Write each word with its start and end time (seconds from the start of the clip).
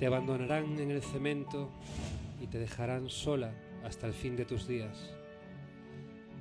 Te 0.00 0.06
abandonarán 0.06 0.78
en 0.78 0.90
el 0.90 1.02
cemento 1.02 1.68
y 2.40 2.46
te 2.46 2.58
dejarán 2.58 3.10
sola 3.10 3.52
hasta 3.84 4.06
el 4.06 4.14
fin 4.14 4.34
de 4.34 4.46
tus 4.46 4.66
días. 4.66 5.14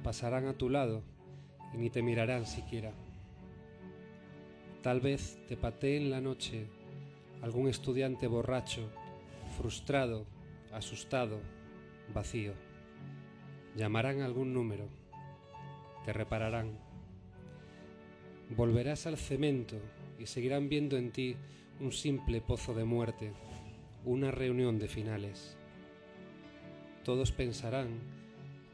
Pasarán 0.02 0.48
a 0.48 0.54
tu 0.54 0.70
lado 0.70 1.04
y 1.74 1.78
ni 1.78 1.90
te 1.90 2.02
mirarán 2.02 2.46
siquiera. 2.46 2.94
Tal 4.82 5.02
vez 5.02 5.38
te 5.50 5.58
patee 5.58 5.98
en 5.98 6.10
la 6.10 6.22
noche 6.22 6.68
algún 7.42 7.68
estudiante 7.68 8.28
borracho, 8.28 8.90
frustrado, 9.58 10.26
asustado, 10.72 11.42
vacío. 12.14 12.54
Llamarán 13.76 14.22
algún 14.22 14.54
número, 14.54 14.88
te 16.06 16.14
repararán. 16.14 16.80
Volverás 18.56 19.06
al 19.06 19.18
cemento 19.18 19.76
y 20.18 20.28
seguirán 20.28 20.70
viendo 20.70 20.96
en 20.96 21.12
ti 21.12 21.36
un 21.82 21.92
simple 21.92 22.40
pozo 22.40 22.74
de 22.74 22.86
muerte, 22.86 23.34
una 24.06 24.32
reunión 24.32 24.80
de 24.80 24.88
finales. 24.88 25.58
Todos 27.04 27.32
pensarán 27.32 28.00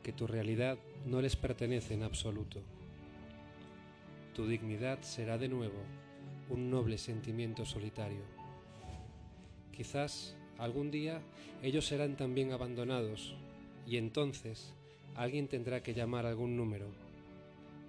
que 0.04 0.14
tu 0.14 0.28
realidad 0.28 0.78
no 1.06 1.22
les 1.22 1.36
pertenece 1.36 1.96
en 1.96 2.04
absoluto. 2.04 2.62
Tu 4.36 4.48
dignidad 4.48 5.02
será 5.02 5.38
de 5.38 5.48
nuevo 5.48 5.80
un 6.50 6.70
noble 6.70 6.98
sentimiento 6.98 7.66
solitario. 7.66 8.22
Quizás 9.72 10.36
algún 10.58 10.92
día 10.92 11.22
ellos 11.64 11.88
serán 11.88 12.18
también 12.18 12.52
abandonados 12.52 13.36
y 13.88 13.98
entonces 13.98 14.74
alguien 15.16 15.48
tendrá 15.48 15.82
que 15.82 15.94
llamar 15.94 16.26
algún 16.26 16.56
número. 16.56 16.88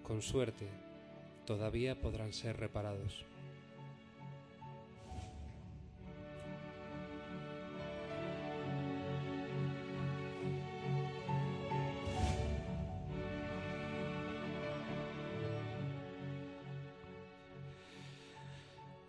Con 0.03 0.23
suerte, 0.23 0.69
todavía 1.45 2.01
podrán 2.01 2.33
ser 2.33 2.57
reparados. 2.57 3.25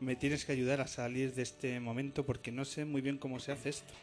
Me 0.07 0.15
tienes 0.15 0.45
que 0.45 0.53
ayudar 0.53 0.79
a 0.79 0.87
salir 0.87 1.33
de 1.33 1.41
este 1.41 1.81
momento 1.81 2.25
porque 2.25 2.49
no 2.49 2.63
sé 2.63 2.85
muy 2.85 3.01
bien 3.01 3.17
cómo 3.17 3.41
se 3.41 3.51
hace 3.51 3.67
esto. 3.67 3.93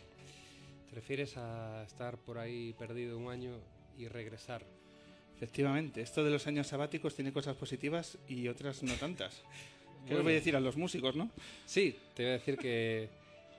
¿Te 0.90 0.96
refieres 0.96 1.38
a 1.38 1.82
estar 1.86 2.18
por 2.18 2.36
ahí 2.36 2.74
perdido 2.74 3.16
un 3.16 3.30
año 3.30 3.58
y 3.96 4.06
regresar? 4.08 4.66
Efectivamente, 5.34 6.02
esto 6.02 6.22
de 6.22 6.30
los 6.30 6.46
años 6.46 6.66
sabáticos 6.66 7.14
tiene 7.14 7.32
cosas 7.32 7.56
positivas 7.56 8.18
y 8.28 8.48
otras 8.48 8.82
no 8.82 8.92
tantas. 8.96 9.42
¿Qué 10.06 10.12
les 10.12 10.22
voy 10.22 10.32
a 10.32 10.36
decir 10.36 10.54
a 10.54 10.60
los 10.60 10.76
músicos, 10.76 11.16
no? 11.16 11.30
Sí, 11.64 11.96
te 12.14 12.24
voy 12.24 12.32
a 12.32 12.34
decir 12.34 12.58
que, 12.58 13.08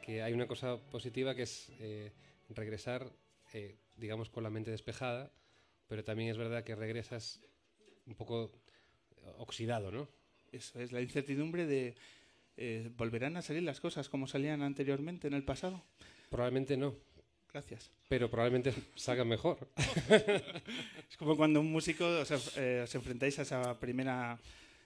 que 0.04 0.22
hay 0.22 0.32
una 0.32 0.46
cosa 0.46 0.78
positiva 0.78 1.34
que 1.34 1.42
es 1.42 1.72
eh, 1.80 2.12
regresar, 2.50 3.12
eh, 3.54 3.76
digamos, 3.98 4.30
con 4.30 4.44
la 4.44 4.52
mente 4.52 4.70
despejada, 4.70 5.32
pero 5.88 6.04
también 6.04 6.30
es 6.30 6.38
verdad 6.38 6.64
que 6.64 6.76
regresas 6.76 7.42
un 8.06 8.14
poco 8.14 8.52
oxidado, 9.40 9.90
¿no? 9.90 10.08
Eso 10.52 10.80
es 10.80 10.92
la 10.92 11.02
incertidumbre 11.02 11.66
de 11.66 11.96
eh, 12.58 12.90
¿volverán 12.96 13.38
a 13.38 13.42
salir 13.42 13.64
las 13.64 13.80
cosas 13.80 14.10
como 14.10 14.28
salían 14.28 14.62
anteriormente 14.62 15.28
en 15.28 15.34
el 15.34 15.44
pasado? 15.44 15.84
Probablemente 16.30 16.76
no, 16.78 16.96
Gracias. 17.54 17.92
pero 18.10 18.30
probablemente 18.30 18.74
salgan 18.96 19.28
mejor. 19.28 19.70
Es 21.10 21.18
como 21.18 21.38
cuando 21.38 21.60
un 21.62 21.72
músico 21.72 22.06
os, 22.06 22.58
eh, 22.58 22.82
os 22.84 22.96
enfrentáis 22.96 23.40
a 23.40 23.44
esa 23.44 23.80
primera 23.80 24.40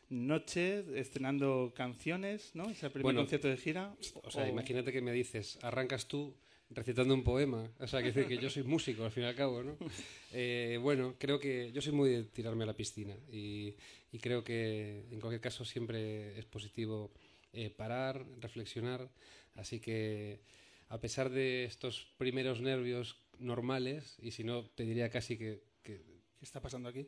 noche 0.09 0.84
estrenando 1.00 1.72
canciones, 1.75 2.52
¿no? 2.56 2.69
Ese 2.69 2.90
primer 2.90 3.03
Bueno, 3.03 3.22
concierto 3.22 3.47
de 3.47 3.58
gira. 3.58 3.96
O 4.24 4.31
sea, 4.31 4.44
o- 4.44 4.47
imagínate 4.47 4.91
que 4.91 5.02
me 5.02 5.12
dices, 5.12 5.58
arrancas 5.62 6.08
tú 6.08 6.35
recitando 6.72 7.13
un 7.13 7.24
poema. 7.24 7.72
O 7.79 7.88
sea, 7.88 8.02
que 8.02 8.12
decir 8.12 8.28
que 8.28 8.38
yo 8.38 8.50
soy 8.50 8.63
músico 8.63 9.03
al 9.03 9.12
fin 9.12 9.24
y 9.24 9.28
al 9.28 9.35
cabo, 9.35 9.63
¿no? 9.63 9.78
Eh, 10.31 10.78
bueno, 10.79 11.16
creo 11.18 11.40
que 11.40 11.72
yo 11.72 11.81
soy 11.81 11.91
muy 11.94 12.09
de 12.12 12.24
tirarme 12.25 12.63
a 12.63 12.68
la 12.68 12.75
piscina 12.75 13.16
y, 13.31 13.74
y 14.12 14.19
creo 14.19 14.44
que 14.44 15.06
en 15.09 15.19
cualquier 15.19 15.41
caso 15.41 15.66
siempre 15.66 16.38
es 16.38 16.46
positivo 16.46 17.12
eh, 17.54 17.70
parar, 17.70 18.26
reflexionar. 18.40 19.10
Así 19.56 19.80
que 19.80 20.42
a 20.88 21.00
pesar 21.00 21.30
de 21.30 21.66
estos 21.66 22.08
primeros 22.18 22.62
nervios 22.62 23.22
normales, 23.38 24.18
y 24.22 24.32
si 24.32 24.44
no, 24.44 24.66
te 24.66 24.84
diría 24.84 25.10
casi 25.10 25.38
que, 25.38 25.64
que 25.84 26.02
¿Qué 26.40 26.46
está 26.46 26.62
pasando 26.62 26.88
aquí? 26.88 27.06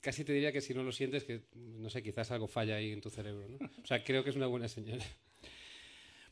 casi 0.00 0.24
te 0.24 0.32
diría 0.32 0.50
que 0.50 0.62
si 0.62 0.72
no 0.72 0.82
lo 0.82 0.92
sientes, 0.92 1.24
que 1.24 1.42
no 1.54 1.90
sé, 1.90 2.02
quizás 2.02 2.30
algo 2.30 2.48
falla 2.48 2.76
ahí 2.76 2.90
en 2.90 3.02
tu 3.02 3.10
cerebro, 3.10 3.46
¿no? 3.46 3.58
O 3.82 3.86
sea, 3.86 4.02
creo 4.02 4.24
que 4.24 4.30
es 4.30 4.36
una 4.36 4.46
buena 4.46 4.66
señal. 4.66 5.02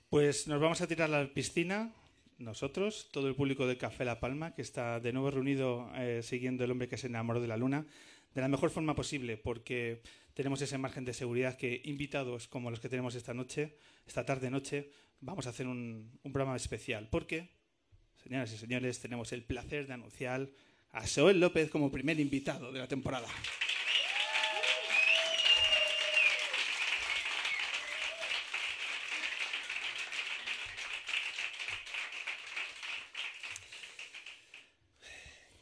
Pues 0.09 0.49
nos 0.49 0.59
vamos 0.59 0.81
a 0.81 0.87
tirar 0.87 1.13
a 1.13 1.21
la 1.21 1.35
piscina, 1.35 1.95
nosotros, 2.39 3.11
todo 3.13 3.29
el 3.29 3.35
público 3.35 3.67
de 3.67 3.77
Café 3.77 4.07
La 4.07 4.21
Palma, 4.21 4.55
que 4.55 4.63
está 4.63 5.01
de 5.01 5.13
nuevo 5.13 5.31
reunido 5.31 5.93
eh, 5.97 6.23
siguiendo 6.23 6.65
El 6.65 6.71
hombre 6.71 6.89
que 6.89 6.97
se 6.97 7.09
enamoró 7.09 7.43
de 7.43 7.47
la 7.47 7.59
luna, 7.59 7.87
de 8.35 8.41
la 8.41 8.49
mejor 8.49 8.71
forma 8.71 8.95
posible, 8.95 9.37
porque 9.37 10.01
tenemos 10.41 10.63
ese 10.63 10.79
margen 10.79 11.05
de 11.05 11.13
seguridad 11.13 11.59
que 11.59 11.83
invitados 11.85 12.49
como 12.49 12.71
los 12.71 12.81
que 12.81 12.89
tenemos 12.89 13.15
esta 13.15 13.35
noche, 13.35 13.77
esta 14.07 14.25
tarde-noche, 14.25 14.91
vamos 15.21 15.47
a 15.47 15.51
hacer 15.51 15.67
un, 15.67 16.19
un 16.23 16.33
programa 16.33 16.57
especial. 16.57 17.09
Porque, 17.11 17.51
señoras 18.17 18.51
y 18.51 18.57
señores, 18.57 18.99
tenemos 19.01 19.35
el 19.35 19.43
placer 19.43 19.87
de 19.87 19.93
anunciar 19.93 20.49
a 20.93 21.07
Joel 21.07 21.41
López 21.41 21.69
como 21.69 21.93
primer 21.93 22.19
invitado 22.19 22.73
de 22.73 22.79
la 22.79 22.89
temporada. 22.89 23.29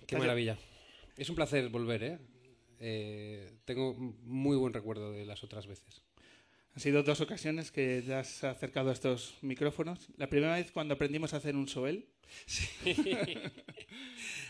Qué 0.07 0.17
maravilla. 0.17 0.57
Es 1.17 1.29
un 1.29 1.35
placer 1.35 1.69
volver, 1.69 2.03
¿eh? 2.05 2.38
Eh, 2.81 3.51
tengo 3.65 3.95
muy 3.95 4.57
buen 4.57 4.73
recuerdo 4.73 5.13
de 5.13 5.25
las 5.27 5.43
otras 5.45 5.67
veces. 5.67 6.03
Han 6.75 6.81
sido 6.81 7.03
dos 7.03 7.21
ocasiones 7.21 7.73
que 7.73 8.03
te 8.07 8.15
has 8.15 8.45
acercado 8.45 8.91
a 8.91 8.93
estos 8.93 9.35
micrófonos. 9.43 10.09
La 10.17 10.29
primera 10.29 10.55
vez 10.55 10.71
cuando 10.71 10.95
aprendimos 10.95 11.35
a 11.35 11.39
hacer 11.39 11.57
un 11.57 11.67
Soel. 11.69 12.07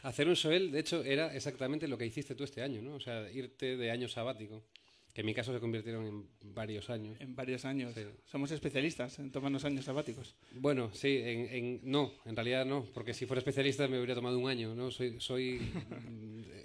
Hacer 0.03 0.29
un 0.29 0.37
Soel, 0.37 0.71
de 0.73 0.81
hecho, 0.81 1.03
era 1.05 1.35
exactamente 1.35 1.89
lo 1.89 1.99
que 1.99 2.07
hiciste 2.07 2.35
tú 2.35 2.45
este 2.45 2.63
año, 2.63 2.83
¿no? 2.83 2.95
O 2.95 3.01
sea, 3.01 3.31
irte 3.33 3.77
de 3.77 3.91
año 3.91 4.09
sabático, 4.09 4.65
que 5.13 5.21
en 5.23 5.27
mi 5.27 5.35
caso 5.35 5.53
se 5.53 5.61
convirtieron 5.61 6.07
en 6.07 6.55
varios 6.55 6.91
años. 6.91 7.21
en 7.21 7.35
varios 7.35 7.65
años. 7.65 7.95
Sí. 7.95 8.03
Somos 8.27 8.51
especialistas 8.51 9.19
en 9.19 9.31
tomarnos 9.33 9.65
años 9.65 9.85
sabáticos. 9.85 10.35
Bueno, 10.53 10.91
sí, 10.93 11.19
en, 11.19 11.47
en- 11.53 11.81
no, 11.85 12.13
en 12.25 12.37
realidad 12.37 12.65
no, 12.67 12.85
porque 12.95 13.15
si 13.15 13.27
fuera 13.27 13.39
especialista 13.39 13.89
me 13.89 13.99
hubiera 13.99 14.15
tomado 14.15 14.39
un 14.39 14.49
año, 14.49 14.75
¿no? 14.75 14.91
Soy, 14.91 15.21
soy 15.21 15.61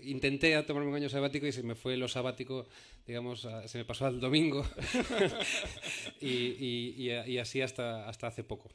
intenté 0.06 0.56
a 0.56 0.66
tomarme 0.66 0.90
un 0.90 0.96
año 0.96 1.10
sabático 1.10 1.46
y 1.48 1.52
se 1.52 1.64
me 1.64 1.76
fue 1.76 1.98
lo 1.98 2.08
sabático, 2.08 2.68
digamos, 3.08 3.46
a- 3.46 3.68
se 3.68 3.78
me 3.78 3.86
pasó 3.86 4.06
al 4.06 4.20
domingo 4.20 4.66
y, 6.22 6.28
y- 6.28 6.94
y 6.98 7.12
y 7.34 7.38
así 7.38 7.62
hasta, 7.62 8.08
hasta 8.08 8.28
hace 8.28 8.44
poco. 8.44 8.70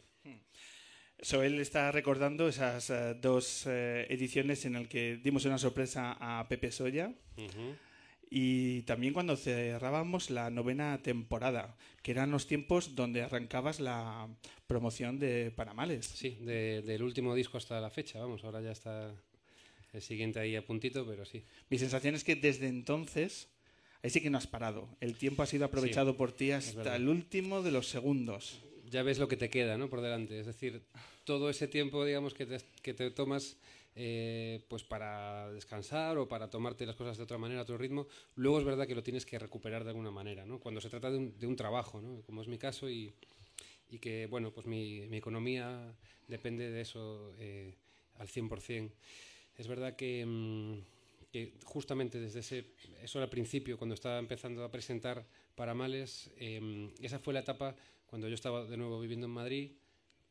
Soel 1.21 1.59
está 1.61 1.91
recordando 1.91 2.47
esas 2.49 2.91
eh, 2.91 3.15
dos 3.21 3.65
eh, 3.67 4.07
ediciones 4.09 4.65
en 4.65 4.75
las 4.75 4.87
que 4.87 5.17
dimos 5.17 5.45
una 5.47 5.59
sorpresa 5.59 6.17
a 6.21 6.47
Pepe 6.49 6.71
Soya 6.71 7.13
y 8.31 8.83
también 8.83 9.15
cuando 9.15 9.37
cerrábamos 9.37 10.31
la 10.31 10.51
novena 10.51 11.01
temporada, 11.03 11.77
que 12.03 12.11
eran 12.13 12.31
los 12.31 12.47
tiempos 12.47 12.95
donde 12.95 13.23
arrancabas 13.23 13.81
la 13.81 14.29
promoción 14.67 15.19
de 15.19 15.51
Panamales. 15.51 16.07
Sí, 16.07 16.37
de- 16.43 16.83
del 16.83 17.03
último 17.03 17.35
disco 17.35 17.57
hasta 17.59 17.81
la 17.81 17.91
fecha, 17.91 18.21
vamos, 18.21 18.45
ahora 18.45 18.61
ya 18.61 18.71
está 18.73 19.13
el 19.93 20.03
siguiente 20.03 20.39
ahí 20.41 20.57
a 20.57 20.65
puntito, 20.65 21.07
pero 21.07 21.25
sí. 21.25 21.45
Mi 21.71 21.79
sensación 21.79 22.15
es 22.15 22.25
que 22.25 22.37
desde 22.37 22.69
entonces, 22.69 23.49
ahí 24.03 24.11
sí 24.11 24.21
que 24.21 24.31
no 24.31 24.39
has 24.39 24.47
parado. 24.47 24.89
El 25.01 25.17
tiempo 25.17 25.43
ha 25.43 25.47
sido 25.47 25.65
aprovechado 25.65 26.17
por 26.17 26.33
ti 26.33 26.53
hasta 26.53 26.97
el 26.97 27.09
último 27.09 27.63
de 27.63 27.71
los 27.71 27.89
segundos. 27.89 28.61
ya 28.91 29.03
ves 29.03 29.19
lo 29.19 29.29
que 29.29 29.37
te 29.37 29.51
queda 29.51 29.77
¿no? 29.79 29.89
por 29.89 30.01
delante. 30.01 30.39
Es 30.39 30.47
decir, 30.47 30.83
todo 31.25 31.51
ese 31.51 31.69
tiempo, 31.69 32.05
digamos, 32.05 32.35
que 32.35 32.47
te, 32.47 32.59
que 32.83 32.95
te 32.95 33.11
tomas 33.11 33.57
eh, 34.01 34.61
pues 34.69 34.85
para 34.85 35.51
descansar 35.51 36.19
o 36.19 36.29
para 36.29 36.49
tomarte 36.49 36.87
las 36.87 36.95
cosas 36.95 37.17
de 37.17 37.25
otra 37.25 37.37
manera, 37.37 37.61
a 37.61 37.63
otro 37.65 37.77
ritmo, 37.77 38.07
luego 38.37 38.61
es 38.61 38.65
verdad 38.65 38.87
que 38.87 38.95
lo 38.95 39.03
tienes 39.03 39.27
que 39.27 39.39
recuperar 39.41 39.83
de 39.83 39.91
alguna 39.91 40.13
manera, 40.13 40.47
¿no? 40.47 40.61
Cuando 40.61 40.81
se 40.81 40.89
trata 40.89 41.11
de 41.11 41.19
un, 41.19 41.37
de 41.37 41.49
un 41.49 41.57
trabajo, 41.57 42.01
¿no? 42.01 42.23
Como 42.23 42.41
es 42.41 42.47
mi 42.47 42.59
caso 42.59 42.89
y, 42.89 43.13
y 43.91 43.99
que, 43.99 44.27
bueno, 44.27 44.53
pues 44.53 44.67
mi, 44.67 45.09
mi 45.09 45.17
economía 45.17 45.93
depende 46.29 46.71
de 46.71 46.81
eso 46.81 47.35
eh, 47.41 47.75
al 48.19 48.29
100%. 48.29 48.91
Es 49.59 49.67
verdad 49.67 49.97
que, 49.97 50.25
mm, 50.25 50.79
que 51.33 51.53
justamente 51.65 52.21
desde 52.21 52.41
ese, 52.41 52.65
eso 53.03 53.21
al 53.21 53.29
principio, 53.29 53.77
cuando 53.77 53.95
estaba 53.95 54.19
empezando 54.19 54.65
a 54.65 54.71
presentar 54.71 55.27
Paramales, 55.55 56.31
eh, 56.39 56.91
esa 57.03 57.19
fue 57.19 57.35
la 57.35 57.41
etapa 57.41 57.77
cuando 58.07 58.29
yo 58.29 58.35
estaba 58.35 58.65
de 58.65 58.77
nuevo 58.77 59.01
viviendo 59.01 59.27
en 59.27 59.33
Madrid 59.33 59.73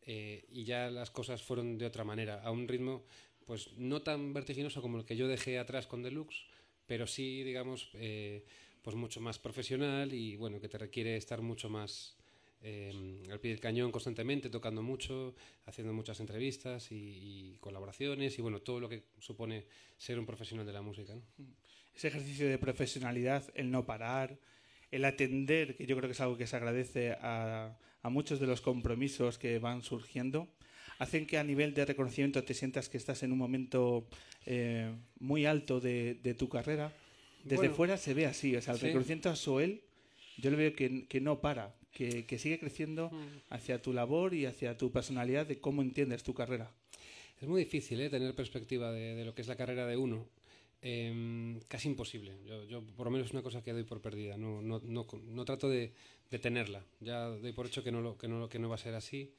eh, 0.02 0.46
y 0.50 0.64
ya 0.64 0.90
las 0.90 1.12
cosas 1.12 1.44
fueron 1.44 1.78
de 1.78 1.86
otra 1.86 2.04
manera, 2.04 2.42
a 2.42 2.50
un 2.52 2.68
ritmo 2.68 3.04
pues 3.46 3.78
no 3.78 4.02
tan 4.02 4.34
vertiginoso 4.34 4.82
como 4.82 4.98
el 4.98 5.06
que 5.06 5.16
yo 5.16 5.28
dejé 5.28 5.58
atrás 5.60 5.88
con 5.88 6.04
Deluxe, 6.04 6.46
pero 6.86 7.08
sí, 7.08 7.44
digamos, 7.44 7.90
eh, 7.94 8.44
pues 8.82 8.96
mucho 8.96 9.22
más 9.22 9.40
profesional 9.40 10.14
y 10.14 10.36
bueno, 10.36 10.60
que 10.60 10.68
te 10.68 10.78
requiere 10.78 11.16
estar 11.16 11.42
mucho 11.42 11.70
más 11.70 12.17
eh, 12.62 13.24
al 13.32 13.40
pie 13.40 13.52
del 13.52 13.60
cañón 13.60 13.92
constantemente, 13.92 14.50
tocando 14.50 14.82
mucho, 14.82 15.36
haciendo 15.66 15.94
muchas 15.94 16.20
entrevistas 16.20 16.92
y, 16.92 16.96
y, 16.96 17.58
colaboraciones 17.60 18.38
y 18.38 18.42
bueno, 18.42 18.62
todo 18.62 18.80
lo 18.80 18.90
que 18.90 19.04
supone 19.20 19.66
ser 19.98 20.20
un 20.20 20.26
profesional 20.26 20.66
de 20.66 20.74
la 20.74 20.82
música. 20.82 21.14
¿no? 21.14 21.22
Ese 21.96 22.08
ejercicio 22.08 22.48
de 22.48 22.58
profesionalidad, 22.58 23.44
el 23.56 23.72
no 23.72 23.86
parar, 23.86 24.40
el 24.92 25.06
atender, 25.06 25.76
que 25.76 25.86
yo 25.86 25.96
creo 25.98 26.08
que 26.08 26.14
es 26.14 26.22
algo 26.22 26.38
que 26.38 26.48
se 26.48 26.56
agradece 26.56 27.12
a, 27.12 27.78
a 28.02 28.10
muchos 28.10 28.40
de 28.40 28.48
los 28.48 28.62
compromisos 28.62 29.38
que 29.38 29.60
van 29.60 29.82
surgiendo, 29.82 30.48
hacen 31.00 31.26
que 31.26 31.38
a 31.38 31.44
nivel 31.44 31.74
de 31.74 31.86
reconocimiento 31.86 32.44
te 32.44 32.54
sientas 32.54 32.90
que 32.90 32.98
estás 32.98 33.24
en 33.24 33.32
un 33.32 33.38
momento 33.38 34.08
eh, 34.46 34.94
muy 35.20 35.46
alto 35.46 35.80
de, 35.80 36.16
de, 36.16 36.34
tu 36.34 36.50
carrera. 36.50 36.94
Desde 37.44 37.58
Bueno, 37.58 37.76
fuera 37.76 37.98
se 37.98 38.14
ve 38.14 38.26
así, 38.26 38.56
o 38.56 38.62
sea, 38.62 38.74
el 38.74 38.80
sí. 38.80 38.88
reconocimiento 38.88 39.30
a 39.30 39.36
Soel, 39.36 39.84
yo 40.38 40.50
le 40.50 40.58
veo 40.58 40.74
que, 40.74 41.08
que 41.08 41.22
no 41.22 41.42
para, 41.42 41.76
que, 41.92 42.26
que 42.26 42.40
sigue 42.40 42.60
creciendo 42.60 43.12
hacia 43.50 43.82
tu 43.82 43.94
labor 43.94 44.34
y 44.34 44.46
hacia 44.46 44.78
tu 44.78 44.92
personalidad 44.92 45.46
de 45.46 45.60
cómo 45.60 45.82
entiendes 45.82 46.24
tu 46.24 46.34
carrera. 46.34 46.72
Es 47.42 47.48
muy 47.48 47.64
difícil 47.64 48.02
¿eh? 48.02 48.10
tener 48.10 48.34
perspectiva 48.34 48.92
de, 48.92 49.16
de 49.16 49.26
lo 49.26 49.36
que 49.36 49.42
es 49.42 49.48
la 49.48 49.56
carrera 49.56 49.86
de 49.86 49.98
uno. 49.98 50.28
Em, 50.82 51.60
casi 51.68 51.88
imposible. 51.88 52.38
Yo, 52.46 52.64
yo, 52.66 52.84
por 52.84 53.06
lo 53.08 53.12
menos, 53.12 53.28
es 53.28 53.34
una 53.34 53.42
cosa 53.42 53.64
que 53.64 53.74
doy 53.74 53.84
por 53.84 54.02
perdida. 54.02 54.38
No, 54.38 54.62
no, 54.62 54.80
no, 54.84 55.08
no 55.26 55.46
trato 55.46 55.70
de, 55.70 55.92
de 56.30 56.40
tenerla. 56.40 56.84
Ya 57.00 57.26
doy 57.26 57.52
por 57.52 57.66
hecho 57.66 57.84
que 57.84 57.92
no, 57.92 58.02
lo, 58.02 58.18
que 58.18 58.28
no, 58.28 58.48
que 58.48 58.60
no 58.60 58.70
va 58.70 58.76
a 58.76 58.80
ser 58.80 58.94
así. 58.94 59.34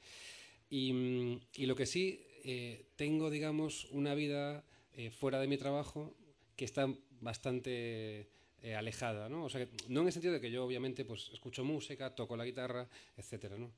Y, 0.69 0.93
mm, 0.93 1.39
y 1.55 1.65
lo 1.65 1.75
que 1.75 1.85
sí, 1.85 2.25
eh, 2.43 2.85
tengo, 2.95 3.29
digamos, 3.29 3.85
una 3.91 4.15
vida 4.15 4.63
eh, 4.93 5.11
fuera 5.11 5.39
de 5.39 5.47
mi 5.47 5.57
trabajo 5.57 6.13
que 6.55 6.65
está 6.65 6.93
bastante 7.21 8.27
eh, 8.61 8.75
alejada, 8.75 9.29
¿no? 9.29 9.45
O 9.45 9.49
sea, 9.49 9.65
no 9.87 10.01
en 10.01 10.07
el 10.07 10.13
sentido 10.13 10.33
de 10.33 10.41
que 10.41 10.51
yo, 10.51 10.65
obviamente, 10.65 11.05
pues 11.05 11.29
escucho 11.31 11.63
música, 11.63 12.13
toco 12.13 12.35
la 12.35 12.43
guitarra, 12.43 12.87
etcétera, 13.15 13.57
¿no? 13.57 13.71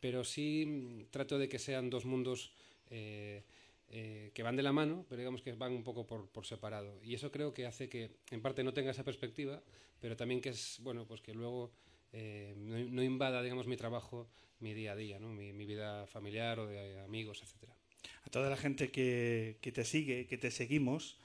Pero 0.00 0.22
sí 0.22 0.64
mm, 0.64 1.10
trato 1.10 1.38
de 1.38 1.48
que 1.48 1.58
sean 1.58 1.90
dos 1.90 2.04
mundos 2.04 2.52
eh, 2.90 3.42
eh, 3.90 4.30
que 4.34 4.42
van 4.44 4.54
de 4.54 4.62
la 4.62 4.72
mano, 4.72 5.04
pero 5.08 5.18
digamos 5.18 5.42
que 5.42 5.52
van 5.54 5.72
un 5.72 5.82
poco 5.82 6.06
por, 6.06 6.28
por 6.28 6.46
separado. 6.46 7.00
Y 7.02 7.14
eso 7.14 7.32
creo 7.32 7.52
que 7.52 7.66
hace 7.66 7.88
que, 7.88 8.10
en 8.30 8.40
parte, 8.40 8.62
no 8.62 8.72
tenga 8.72 8.92
esa 8.92 9.04
perspectiva, 9.04 9.60
pero 10.00 10.16
también 10.16 10.40
que 10.40 10.50
es, 10.50 10.78
bueno, 10.82 11.04
pues 11.04 11.20
que 11.20 11.34
luego 11.34 11.72
no, 12.12 12.78
no 12.78 13.02
invada, 13.02 13.42
digamos, 13.42 13.66
mi 13.66 13.76
trabajo, 13.76 14.28
mi 14.60 14.72
día 14.72 14.92
a 14.92 14.96
día, 14.96 15.18
¿no? 15.18 15.30
Mi, 15.30 15.52
mi 15.52 15.66
vida 15.66 16.06
familiar 16.06 16.60
o 16.60 16.66
de 16.66 17.00
amigos, 17.00 17.42
etcétera. 17.42 17.74
A 18.22 18.30
toda 18.30 18.48
la 18.50 18.56
gente 18.56 18.90
que, 18.90 19.58
que 19.60 19.72
te 19.72 19.84
sigue, 19.84 20.26
que 20.26 20.38
te 20.38 20.50
seguimos, 20.50 21.18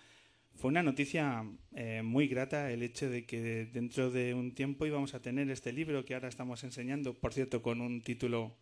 fue 0.55 0.69
una 0.69 0.83
noticia 0.83 1.45
eh, 1.75 2.01
muy 2.03 2.27
grata 2.27 2.71
el 2.71 2.83
hecho 2.83 3.09
de 3.09 3.25
que 3.25 3.65
dentro 3.65 4.11
de 4.11 4.33
un 4.33 4.53
tiempo 4.53 4.85
íbamos 4.85 5.13
a 5.13 5.21
tener 5.21 5.49
este 5.49 5.73
libro 5.73 6.05
que 6.05 6.13
ahora 6.13 6.29
estamos 6.29 6.63
enseñando, 6.63 7.13
por 7.13 7.33
cierto, 7.33 7.61
con 7.61 7.81
un 7.81 8.01
título 8.01 8.55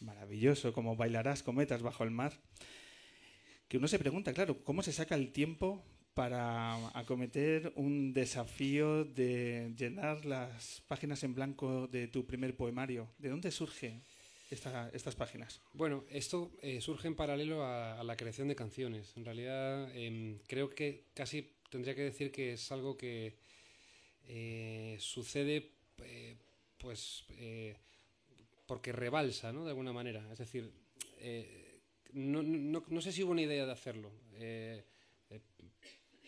maravilloso 0.00 0.72
como 0.72 0.96
Bailarás 0.96 1.42
cometas 1.42 1.82
bajo 1.82 2.04
el 2.04 2.10
mar, 2.10 2.32
que 3.68 3.78
uno 3.78 3.88
se 3.88 3.98
pregunta, 3.98 4.32
claro, 4.32 4.64
¿cómo 4.64 4.82
se 4.82 4.92
saca 4.92 5.14
el 5.14 5.32
tiempo 5.32 5.84
para 6.14 6.88
acometer 6.98 7.72
un 7.76 8.12
desafío 8.12 9.04
de 9.04 9.72
llenar 9.76 10.26
las 10.26 10.82
páginas 10.88 11.22
en 11.24 11.34
blanco 11.34 11.86
de 11.86 12.08
tu 12.08 12.26
primer 12.26 12.56
poemario? 12.56 13.08
¿De 13.18 13.28
dónde 13.28 13.50
surge 13.50 14.02
esta- 14.52 14.90
estas 14.92 15.14
páginas? 15.16 15.60
Bueno, 15.72 16.04
esto 16.10 16.52
eh, 16.62 16.80
surge 16.80 17.08
en 17.08 17.14
paralelo 17.16 17.64
a, 17.64 18.02
la 18.04 18.16
creación 18.16 18.48
de 18.48 18.54
canciones. 18.54 19.12
En 19.16 19.24
realidad, 19.24 19.94
em, 19.96 20.38
creo 20.46 20.68
que 20.70 21.06
casi 21.14 21.50
tendría 21.70 21.94
que 21.94 22.02
decir 22.02 22.30
que 22.30 22.52
es 22.52 22.70
algo 22.70 22.96
que 22.96 23.38
eh, 24.28 24.96
sucede, 25.00 25.70
eh, 26.04 26.36
pues, 26.78 27.24
eh, 27.30 27.74
porque 28.66 28.92
rebalsa, 28.92 29.52
¿no? 29.52 29.64
De 29.64 29.70
alguna 29.70 29.92
manera. 29.92 30.26
Es 30.32 30.38
decir, 30.38 30.70
eh, 31.18 31.80
no, 32.12 32.42
no- 32.42 33.00
sé 33.00 33.10
si 33.10 33.22
hubo 33.22 33.32
una 33.32 33.42
idea 33.42 33.66
de 33.66 33.72
hacerlo 33.72 34.12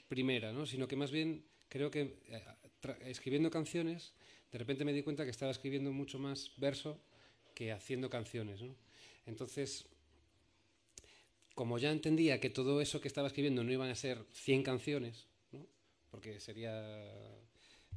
primera, 0.09 0.53
¿no? 0.53 0.65
Sino 0.67 0.87
que 0.87 0.97
más 0.97 1.11
bien 1.11 1.44
creo 1.69 1.91
que 1.91 2.21
escribiendo 3.06 3.50
canciones, 3.50 4.15
de 4.53 4.59
repente 4.59 4.85
me 4.85 4.93
di 4.93 5.03
cuenta 5.03 5.25
que 5.25 5.31
estaba 5.31 5.50
escribiendo 5.50 5.91
mucho 5.93 6.19
más 6.19 6.53
verso 6.56 7.00
que 7.55 7.73
haciendo 7.73 8.11
canciones. 8.11 8.61
Entonces, 9.27 9.87
como 11.55 11.79
ya 11.79 11.93
entendía 11.93 12.41
que 12.41 12.51
todo 12.51 12.81
eso 12.81 13.01
que 13.01 13.09
estaba 13.09 13.29
escribiendo 13.29 13.62
no 13.65 13.73
iban 13.73 13.91
a 13.91 13.95
ser 13.95 14.25
100 14.33 14.62
canciones. 14.62 15.27
Porque 16.11 16.41
sería... 16.41 16.73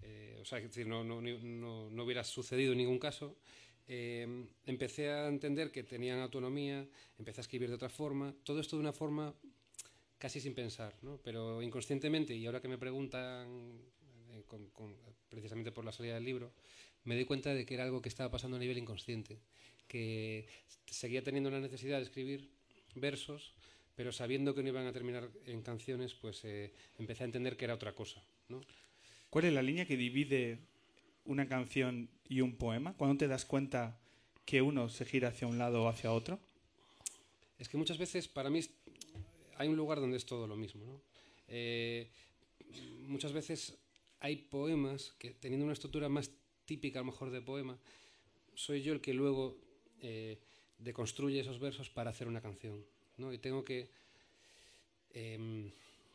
eh, 0.01 0.38
o 0.42 0.45
sea, 0.45 0.59
es 0.59 0.65
decir, 0.65 0.88
no, 0.88 1.04
no, 1.04 1.21
no, 1.21 1.89
no 1.89 2.04
hubiera 2.04 2.24
sucedido 2.24 2.71
en 2.71 2.80
ningún 2.80 3.00
caso, 3.00 3.36
eh, 3.88 4.27
empecé 4.65 5.09
a 5.09 5.27
entender 5.27 5.71
que 5.71 5.83
tenían 5.83 6.19
autonomía, 6.19 6.88
empecé 7.18 7.42
a 7.42 7.44
escribir 7.44 7.69
de 7.69 7.75
otra 7.75 7.89
forma, 7.89 8.33
todo 8.44 8.60
esto 8.60 8.75
de 8.75 8.81
una 8.81 8.94
forma 8.94 9.33
casi 10.18 10.39
sin 10.39 10.53
pensar. 10.53 10.95
Pero 11.24 11.62
inconscientemente, 11.62 12.36
y 12.36 12.45
ahora 12.45 12.62
que 12.62 12.68
me 12.68 12.77
preguntan, 12.77 13.80
eh, 14.31 14.44
precisamente 15.30 15.71
por 15.71 15.86
la 15.86 15.91
salida 15.91 16.15
del 16.15 16.25
libro, 16.25 16.53
me 17.03 17.15
doy 17.15 17.25
cuenta 17.25 17.53
de 17.53 17.65
que 17.65 17.75
era 17.75 17.84
algo 17.84 18.01
que 18.01 18.10
estaba 18.10 18.29
pasando 18.31 18.58
a 18.58 18.60
nivel 18.60 18.77
inconsciente, 18.77 19.39
que 19.88 20.48
seguía 20.86 21.24
teniendo 21.24 21.50
la 21.50 21.60
necesidad 21.60 21.98
de 21.98 22.03
escribir 22.03 22.50
versos, 22.96 23.53
pero 23.96 24.12
sabiendo 24.12 24.53
que 24.53 24.63
no 24.63 24.70
iban 24.70 24.88
a 24.88 24.94
terminar 24.94 25.29
en 25.46 25.62
canciones, 25.62 26.13
pues 26.13 26.44
eh, 26.46 26.74
empecé 27.00 27.24
a 27.24 27.25
entender 27.25 27.58
que 27.58 27.65
era 27.65 27.74
otra 27.74 27.94
cosa, 27.96 28.24
¿no? 28.50 28.62
¿Cuál 29.29 29.46
es 29.46 29.53
la 29.53 29.62
línea 29.62 29.86
que 29.86 29.98
divide 29.98 30.60
una 31.25 31.48
canción 31.48 32.10
y 32.29 32.41
un 32.41 32.56
poema? 32.56 32.94
¿Cuándo 32.94 33.17
te 33.17 33.27
das 33.27 33.46
cuenta 33.46 34.00
que 34.46 34.62
uno 34.62 34.88
se 34.89 35.06
gira 35.06 35.29
hacia 35.29 35.48
un 35.48 35.58
lado 35.58 35.84
o 35.84 35.89
hacia 35.89 36.12
otro? 36.12 36.39
Es 37.60 37.67
que 37.67 37.77
muchas 37.77 37.98
veces 37.98 38.27
para 38.27 38.50
mí 38.50 38.62
hay 39.58 39.67
un 39.67 39.75
lugar 39.75 40.00
donde 40.00 40.17
es 40.17 40.25
todo 40.25 40.48
lo 40.48 40.56
mismo. 40.56 40.86
¿no? 40.86 41.01
Eh, 41.48 42.10
muchas 43.08 43.34
veces 43.34 43.77
hay 44.20 44.38
poemas 44.38 45.13
que 45.20 45.32
teniendo 45.32 45.65
una 45.65 45.74
estructura 45.74 46.08
más 46.08 46.32
típica 46.65 47.00
a 47.00 47.01
lo 47.01 47.12
mejor 47.12 47.32
de 47.32 47.41
poema, 47.41 47.77
soy 48.56 48.82
yo 48.82 48.94
el 48.94 49.01
que 49.01 49.13
luego 49.13 49.58
eh, 50.01 50.38
deconstruye 50.77 51.39
esos 51.39 51.60
versos 51.60 51.89
para 51.89 52.12
hacer 52.12 52.27
una 52.27 52.42
canción. 52.42 52.86
¿no? 53.18 53.34
Y 53.34 53.38
tengo 53.38 53.63
que 53.63 53.89
em, 55.13 55.72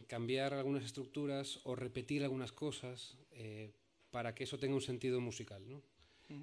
cambiar 0.06 0.54
algunas 0.54 0.84
estructuras 0.84 1.60
o 1.64 1.74
repetir 1.74 2.22
algunas 2.22 2.52
cosas 2.52 3.16
eh, 3.32 3.72
para 4.10 4.34
que 4.34 4.44
eso 4.44 4.58
tenga 4.58 4.74
un 4.74 4.82
sentido 4.82 5.20
musical. 5.20 5.62
¿no? 5.68 5.82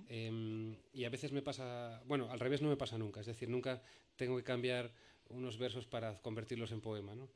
Em, 0.09 0.75
y 0.93 1.05
a 1.05 1.09
veces 1.09 1.31
me 1.31 1.41
pasa, 1.41 2.01
bueno, 2.05 2.29
al 2.29 2.39
revés 2.39 2.61
no 2.61 2.69
me 2.69 2.77
pasa 2.77 2.97
nunca, 2.97 3.21
es 3.21 3.27
decir, 3.27 3.49
nunca 3.49 3.81
tengo 4.15 4.37
que 4.37 4.43
cambiar 4.43 4.91
unos 5.29 5.57
versos 5.57 5.85
para 5.85 6.21
convertirlos 6.21 6.71
en 6.71 6.81
poema. 6.81 7.15
¿no? 7.15 7.29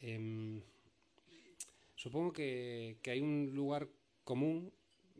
Em, 0.00 0.62
supongo 1.96 2.32
que, 2.32 2.98
que 3.02 3.10
hay 3.10 3.20
un 3.20 3.52
lugar 3.54 3.88
común 4.24 4.72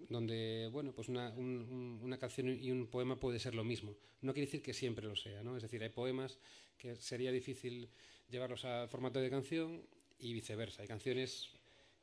donde, 0.08 0.68
bueno, 0.72 0.92
pues 0.92 1.08
una, 1.08 1.30
un- 1.30 1.66
un- 1.70 2.00
una 2.02 2.18
canción 2.18 2.48
y 2.48 2.70
un 2.70 2.86
poema 2.86 3.18
puede 3.20 3.38
ser 3.38 3.54
lo 3.54 3.64
mismo. 3.64 3.96
No 4.22 4.32
quiere 4.32 4.46
decir 4.46 4.62
que 4.62 4.72
siempre 4.74 5.06
lo 5.06 5.16
sea, 5.16 5.42
¿no? 5.42 5.56
Es 5.56 5.62
decir, 5.62 5.82
hay 5.82 5.90
poemas 5.90 6.38
que 6.78 6.96
sería 6.96 7.30
difícil 7.32 7.88
llevarlos 8.30 8.64
al 8.64 8.88
formato 8.88 9.18
de 9.20 9.30
canción 9.30 9.82
y 10.18 10.32
viceversa. 10.32 10.82
Hay 10.82 10.88
canciones 10.88 11.50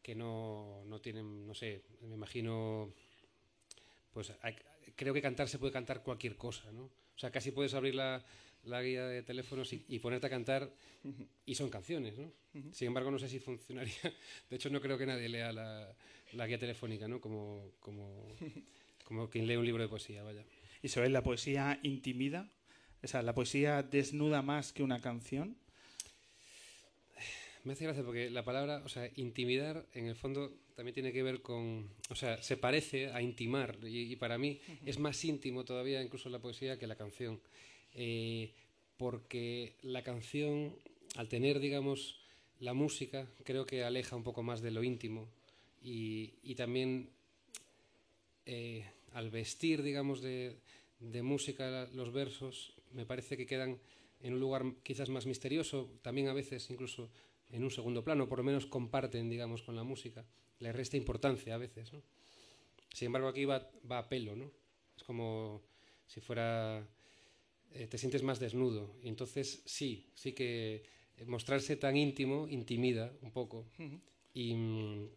que 0.01 0.15
no, 0.15 0.83
no 0.85 0.99
tienen, 1.01 1.45
no 1.47 1.53
sé, 1.53 1.83
me 2.01 2.15
imagino, 2.15 2.93
pues 4.13 4.31
creo 4.95 5.13
que 5.13 5.21
cantar 5.21 5.47
se 5.49 5.59
puede 5.59 5.73
cantar 5.73 6.03
cualquier 6.03 6.35
cosa, 6.37 6.71
¿no? 6.71 6.83
O 6.85 7.19
sea, 7.19 7.31
casi 7.31 7.51
puedes 7.51 7.73
abrir 7.73 7.95
la, 7.95 8.23
la 8.67 8.81
guía 8.81 9.05
de 9.05 9.23
teléfonos 9.23 9.71
y, 9.73 9.83
y 9.87 9.99
ponerte 9.99 10.27
a 10.27 10.29
cantar 10.29 10.71
y 11.45 11.55
son 11.55 11.69
canciones, 11.69 12.17
¿no? 12.17 12.31
Sin 12.71 12.87
embargo, 12.87 13.11
no 13.11 13.19
sé 13.19 13.29
si 13.29 13.39
funcionaría. 13.39 13.93
De 14.49 14.55
hecho, 14.55 14.69
no 14.69 14.81
creo 14.81 14.97
que 14.97 15.05
nadie 15.05 15.29
lea 15.29 15.51
la, 15.51 15.95
la 16.33 16.47
guía 16.47 16.59
telefónica, 16.59 17.07
¿no? 17.07 17.21
Como, 17.21 17.71
como, 17.79 18.27
como 19.03 19.29
quien 19.29 19.47
lee 19.47 19.55
un 19.55 19.65
libro 19.65 19.83
de 19.83 19.89
poesía, 19.89 20.23
vaya. 20.23 20.43
Isabel, 20.81 21.13
¿la 21.13 21.23
poesía 21.23 21.79
intimida? 21.83 22.49
O 23.03 23.07
sea, 23.07 23.21
¿la 23.21 23.33
poesía 23.33 23.83
desnuda 23.83 24.41
más 24.41 24.73
que 24.73 24.83
una 24.83 25.01
canción? 25.01 25.55
Me 27.63 27.73
hace 27.73 27.83
gracia 27.83 28.03
porque 28.03 28.29
la 28.29 28.45
palabra, 28.45 28.81
o 28.85 28.89
sea, 28.89 29.09
intimidar, 29.15 29.85
en 29.93 30.07
el 30.07 30.15
fondo 30.15 30.53
también 30.75 30.93
tiene 30.93 31.11
que 31.11 31.21
ver 31.21 31.41
con, 31.41 31.89
o 32.09 32.15
sea, 32.15 32.41
se 32.41 32.55
parece 32.55 33.11
a 33.11 33.21
intimar 33.21 33.77
y, 33.83 34.11
y 34.11 34.15
para 34.15 34.37
mí 34.37 34.61
es 34.85 34.99
más 34.99 35.25
íntimo 35.25 35.65
todavía 35.65 36.01
incluso 36.01 36.29
la 36.29 36.39
poesía 36.39 36.79
que 36.79 36.87
la 36.87 36.95
canción, 36.95 37.41
Eh, 37.97 38.53
porque 38.95 39.75
la 39.81 40.03
canción, 40.03 40.75
al 41.15 41.27
tener, 41.27 41.59
digamos, 41.59 42.21
la 42.59 42.73
música, 42.73 43.27
creo 43.43 43.65
que 43.65 43.83
aleja 43.83 44.15
un 44.15 44.23
poco 44.23 44.43
más 44.43 44.61
de 44.61 44.71
lo 44.71 44.83
íntimo 44.83 45.27
y, 45.81 46.33
y 46.43 46.55
también 46.55 47.09
eh, 48.45 48.85
al 49.13 49.31
vestir, 49.31 49.81
digamos, 49.81 50.21
de, 50.21 50.57
de 50.99 51.21
música 51.23 51.89
los 51.93 52.13
versos, 52.13 52.73
me 52.93 53.05
parece 53.05 53.35
que 53.35 53.47
quedan 53.47 53.79
en 54.21 54.33
un 54.33 54.39
lugar 54.39 54.63
quizás 54.83 55.09
más 55.09 55.25
misterioso, 55.25 55.89
también 56.01 56.27
a 56.27 56.33
veces 56.33 56.69
incluso 56.69 57.09
en 57.51 57.63
un 57.63 57.71
segundo 57.71 58.03
plano, 58.03 58.29
por 58.29 58.39
lo 58.39 58.43
menos 58.43 58.67
comparten, 58.67 59.29
digamos, 59.29 59.63
con 59.63 59.75
la 59.75 59.83
música, 59.83 60.23
le 60.59 60.71
resta 60.71 60.97
importancia 60.97 61.55
a 61.55 61.57
veces, 61.57 61.93
¿no? 61.93 62.01
Sin 62.93 63.07
embargo, 63.07 63.27
aquí 63.27 63.45
va, 63.45 63.69
va 63.89 63.99
a 63.99 64.09
pelo, 64.09 64.35
¿no? 64.35 64.51
Es 64.95 65.03
como 65.03 65.61
si 66.07 66.19
fuera 66.19 66.87
eh, 67.73 67.87
te 67.87 67.97
sientes 67.97 68.23
más 68.23 68.39
desnudo. 68.39 68.95
Y 69.03 69.09
entonces 69.09 69.61
sí, 69.65 70.09
sí 70.13 70.33
que 70.33 70.83
mostrarse 71.25 71.75
tan 71.77 71.97
íntimo 71.97 72.47
intimida 72.47 73.11
un 73.21 73.31
poco. 73.31 73.65
y, 74.33 74.53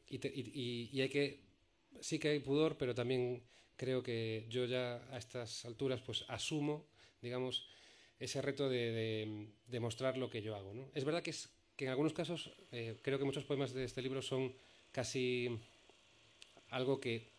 y, 0.09 1.01
hay 1.01 1.09
que, 1.09 1.41
sí 2.01 2.19
que 2.19 2.29
hay 2.29 2.39
pudor, 2.41 2.77
pero 2.79 2.95
también 2.95 3.43
creo 3.77 4.03
que 4.03 4.47
yo 4.49 4.65
ya 4.67 4.97
a 5.11 5.19
estas 5.19 5.65
alturas 5.65 6.01
pues 6.03 6.25
asumo, 6.29 6.87
digamos, 7.23 7.67
ese 8.19 8.43
reto 8.43 8.69
de, 8.69 9.49
de, 9.67 9.81
mostrar 9.81 10.19
lo 10.19 10.29
que 10.29 10.43
yo 10.43 10.55
hago. 10.55 10.75
¿no? 10.75 10.91
Es 10.95 11.05
verdad 11.05 11.23
que, 11.23 11.31
es, 11.31 11.49
que 11.77 11.87
en 11.87 11.91
algunos 11.91 12.13
casos 12.13 12.53
eh, 12.73 12.99
creo 13.03 13.19
que 13.19 13.25
muchos 13.25 13.45
poemas 13.45 13.73
de 13.73 13.85
este 13.85 14.03
libro 14.03 14.21
son 14.21 14.55
casi 14.93 15.59
algo 16.69 17.01
que 17.01 17.31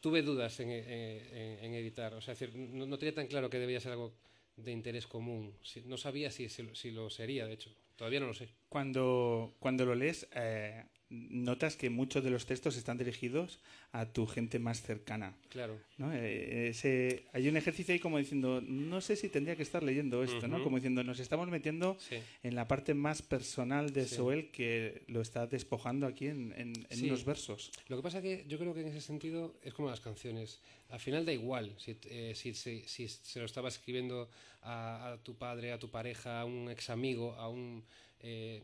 tuve 0.00 0.22
dudas 0.22 0.58
en, 0.60 0.70
en, 0.70 1.74
editar. 1.74 2.14
O 2.14 2.20
sea, 2.20 2.34
decir, 2.34 2.54
no, 2.54 2.98
tenía 2.98 3.14
tan 3.14 3.26
claro 3.26 3.50
que 3.50 3.58
debía 3.58 3.80
ser 3.80 3.92
algo 3.92 4.12
de 4.56 4.72
interés 4.72 5.06
común. 5.06 5.54
No 5.84 5.96
sabía 5.96 6.30
si, 6.30 6.48
si, 6.48 6.90
lo 6.90 7.10
sería, 7.10 7.46
de 7.46 7.54
hecho. 7.54 7.70
Todavía 7.96 8.20
no 8.20 8.26
lo 8.26 8.34
sé. 8.34 8.48
Cuando, 8.68 9.54
cuando 9.58 9.84
lo 9.84 9.94
lees, 9.94 10.26
eh, 10.34 10.84
notas 11.10 11.76
que 11.76 11.90
muchos 11.90 12.22
de 12.22 12.30
los 12.30 12.46
textos 12.46 12.76
están 12.76 12.96
dirigidos 12.96 13.58
a 13.92 14.06
tu 14.06 14.26
gente 14.26 14.58
más 14.60 14.82
cercana. 14.82 15.34
Claro. 15.48 15.78
¿no? 15.98 16.12
Eh, 16.12 16.68
ese, 16.68 17.26
hay 17.32 17.48
un 17.48 17.56
ejercicio 17.56 17.92
ahí 17.92 17.98
como 17.98 18.18
diciendo, 18.18 18.60
no 18.60 19.00
sé 19.00 19.16
si 19.16 19.28
tendría 19.28 19.56
que 19.56 19.64
estar 19.64 19.82
leyendo 19.82 20.22
esto, 20.22 20.46
¿no? 20.46 20.62
Como 20.62 20.76
diciendo, 20.76 21.02
nos 21.02 21.18
estamos 21.18 21.48
metiendo 21.48 21.98
en 22.42 22.54
la 22.54 22.68
parte 22.68 22.94
más 22.94 23.22
personal 23.22 23.92
de 23.92 24.06
Soel 24.06 24.50
que 24.52 25.02
lo 25.08 25.20
está 25.20 25.46
despojando 25.46 26.06
aquí 26.06 26.26
en, 26.26 26.54
en, 26.56 27.04
unos 27.04 27.24
versos. 27.24 27.72
Lo 27.88 27.96
que 27.96 28.02
pasa 28.02 28.22
que 28.22 28.44
yo 28.46 28.58
creo 28.58 28.72
que 28.72 28.82
en 28.82 28.88
ese 28.88 29.00
sentido 29.00 29.56
es 29.62 29.74
como 29.74 29.90
las 29.90 30.00
canciones. 30.00 30.60
Al 30.90 31.00
final 31.00 31.26
da 31.26 31.32
igual 31.32 31.74
si, 31.78 31.96
eh, 32.04 32.32
si, 32.36 32.54
si, 32.54 32.82
si 32.86 33.08
se 33.08 33.40
lo 33.40 33.46
estaba 33.46 33.68
escribiendo 33.68 34.28
a, 34.62 35.12
a, 35.12 35.16
tu 35.18 35.34
padre, 35.34 35.72
a 35.72 35.78
tu 35.78 35.90
pareja, 35.90 36.40
a 36.40 36.44
un 36.44 36.70
ex 36.70 36.90
amigo, 36.90 37.34
a 37.34 37.48
un... 37.48 37.84
Eh, 38.22 38.62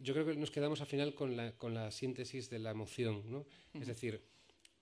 yo 0.00 0.14
creo 0.14 0.26
que 0.26 0.34
nos 0.34 0.50
quedamos 0.50 0.80
al 0.80 0.86
final 0.86 1.14
con 1.14 1.36
la, 1.36 1.52
con 1.52 1.74
la 1.74 1.90
síntesis 1.90 2.48
de 2.50 2.58
la 2.58 2.70
emoción, 2.70 3.22
¿no? 3.30 3.46
Es 3.74 3.86
decir, 3.86 4.22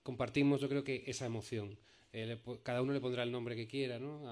compartimos 0.01 0.61
yo 0.61 0.69
creo 0.69 0.83
que 0.83 1.03
esa 1.07 1.25
emoción. 1.25 1.77
Eh, 2.11 2.39
cada 2.63 2.81
uno 2.81 2.93
le 2.93 3.01
pondrá 3.01 3.21
el 3.21 3.31
nombre 3.31 3.55
que 3.55 3.67
quiera, 3.67 3.99
¿no? 3.99 4.23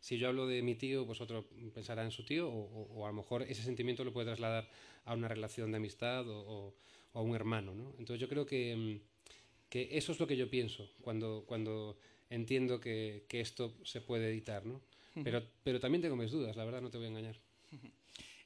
si 0.00 0.18
yo 0.18 0.28
hablo 0.28 0.48
de 0.48 0.62
mi 0.62 0.74
tío, 0.74 1.06
pues 1.06 1.20
otro 1.20 1.46
pensará 1.72 2.02
en 2.02 2.10
su 2.10 2.24
tío, 2.24 2.48
o, 2.48 3.06
a 3.06 3.10
lo 3.10 3.14
mejor 3.14 3.42
ese 3.42 3.62
sentimiento 3.62 4.02
lo 4.02 4.12
puede 4.12 4.26
trasladar 4.26 4.68
a 5.04 5.14
una 5.14 5.28
relación 5.28 5.70
de 5.70 5.76
amistad 5.76 6.24
o, 6.26 6.74
a 7.12 7.20
un 7.20 7.34
hermano, 7.36 7.74
¿no? 7.74 7.94
Entonces 7.98 8.20
yo 8.20 8.28
creo 8.28 8.46
que, 8.46 8.74
mm, 8.74 9.68
que, 9.68 9.88
eso 9.92 10.10
es 10.10 10.18
lo 10.18 10.26
que 10.26 10.36
yo 10.36 10.48
pienso 10.48 10.90
cuando, 11.02 11.44
cuando 11.46 11.98
entiendo 12.30 12.80
que, 12.80 13.26
que 13.28 13.40
esto 13.40 13.74
se 13.84 14.00
puede 14.00 14.28
editar, 14.30 14.64
¿no? 14.66 14.80
Pero, 15.22 15.42
pero 15.62 15.80
también 15.80 16.02
tengo 16.02 16.16
mis 16.16 16.30
dudas, 16.30 16.56
la 16.56 16.64
verdad, 16.64 16.80
no 16.80 16.90
te 16.90 16.98
voy 16.98 17.06
a 17.06 17.10
engañar 17.10 17.38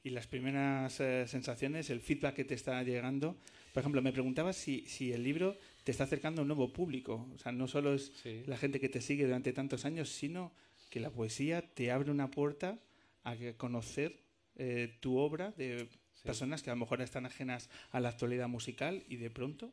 y 0.04 0.10
las 0.10 0.26
primeras 0.26 1.00
eh, 1.00 1.26
sensaciones, 1.26 1.88
el 1.88 2.00
feedback 2.00 2.34
que 2.36 2.44
te 2.44 2.54
está 2.54 2.82
llegando. 2.82 3.38
Por 3.72 3.80
ejemplo, 3.80 4.02
me 4.02 4.12
preguntaba 4.12 4.52
si, 4.52 4.86
si 4.86 5.12
el 5.12 5.24
libro 5.24 5.56
te 5.82 5.90
está 5.90 6.04
acercando 6.04 6.40
a 6.40 6.42
un 6.42 6.48
nuevo 6.48 6.72
público. 6.72 7.26
O 7.34 7.38
sea, 7.38 7.52
no 7.52 7.66
solo 7.66 7.94
es 7.94 8.12
la 8.46 8.58
gente 8.58 8.80
que 8.80 8.90
te 8.90 9.00
sigue 9.00 9.24
durante 9.24 9.54
tantos 9.54 9.86
años, 9.86 10.10
sino 10.10 10.52
que 10.90 11.00
la 11.00 11.10
poesía 11.10 11.62
te 11.62 11.90
abre 11.90 12.10
una 12.10 12.30
puerta 12.30 12.78
a 13.24 13.34
conocer 13.56 14.20
eh, 14.56 14.94
tu 15.00 15.16
obra 15.16 15.52
de 15.52 15.88
personas 16.22 16.62
que 16.62 16.70
a 16.70 16.74
lo 16.74 16.80
mejor 16.80 17.00
están 17.00 17.24
ajenas 17.24 17.70
a 17.90 17.98
la 17.98 18.10
actualidad 18.10 18.46
musical 18.46 19.02
y 19.08 19.16
de 19.16 19.30
pronto. 19.30 19.72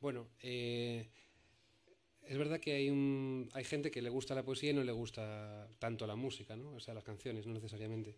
Bueno, 0.00 0.28
eh, 0.40 1.08
es 2.22 2.38
verdad 2.38 2.60
que 2.60 2.74
hay, 2.74 2.90
un, 2.90 3.50
hay 3.54 3.64
gente 3.64 3.90
que 3.90 4.02
le 4.02 4.08
gusta 4.08 4.36
la 4.36 4.44
poesía 4.44 4.70
y 4.70 4.74
no 4.74 4.84
le 4.84 4.92
gusta 4.92 5.68
tanto 5.80 6.06
la 6.06 6.14
música, 6.14 6.56
¿no? 6.56 6.74
O 6.74 6.80
sea, 6.80 6.94
las 6.94 7.04
canciones, 7.04 7.44
no 7.44 7.54
necesariamente. 7.54 8.14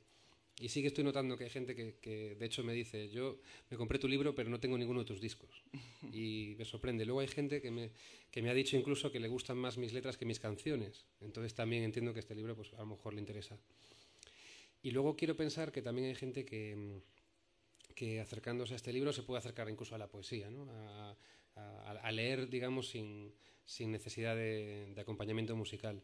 Y 0.60 0.68
sí 0.68 0.82
que 0.82 0.88
estoy 0.88 1.04
notando 1.04 1.38
que 1.38 1.44
hay 1.44 1.50
gente 1.50 1.74
que, 1.74 2.36
de 2.38 2.46
hecho 2.46 2.62
me 2.62 2.74
dice, 2.74 3.08
yo 3.08 3.38
me 3.70 3.78
compré 3.78 3.98
tu 3.98 4.06
libro 4.06 4.34
pero 4.34 4.50
no 4.50 4.60
tengo 4.60 4.76
ninguno 4.76 5.00
de 5.00 5.06
tus 5.06 5.20
discos. 5.20 5.64
Y 6.12 6.54
me 6.58 6.66
sorprende. 6.66 7.06
Luego 7.06 7.20
hay 7.20 7.28
gente 7.28 7.62
que 7.62 7.70
me, 7.70 7.90
que 8.30 8.42
me 8.42 8.50
ha 8.50 8.54
dicho 8.54 8.76
incluso 8.76 9.10
que 9.10 9.20
le 9.20 9.28
gustan 9.28 9.56
más 9.56 9.78
mis 9.78 9.94
letras 9.94 10.18
que 10.18 10.26
mis 10.26 10.38
canciones. 10.38 11.06
Entonces 11.22 11.54
también 11.54 11.82
entiendo 11.82 12.12
que 12.12 12.20
este 12.20 12.34
libro 12.34 12.54
pues 12.54 12.74
a 12.74 12.78
lo 12.78 12.86
mejor 12.86 13.14
le 13.14 13.20
interesa. 13.20 13.58
Y 14.82 14.90
luego 14.90 15.16
quiero 15.16 15.34
pensar 15.34 15.72
que 15.72 15.80
también 15.80 16.08
hay 16.08 16.14
gente 16.14 16.44
que, 16.44 17.00
que 17.94 18.20
acercándose 18.20 18.74
a 18.74 18.76
este 18.76 18.92
libro 18.92 19.14
se 19.14 19.22
puede 19.22 19.38
acercar 19.38 19.70
incluso 19.70 19.94
a 19.94 19.98
la 19.98 20.08
poesía, 20.08 20.50
¿no? 20.50 20.66
a, 20.70 21.16
a, 21.56 22.12
leer, 22.12 22.48
digamos, 22.48 22.88
sin, 22.88 23.32
sin 23.64 23.92
necesidad 23.92 24.36
de, 24.36 24.92
de 24.94 25.00
acompañamiento 25.00 25.56
musical. 25.56 26.02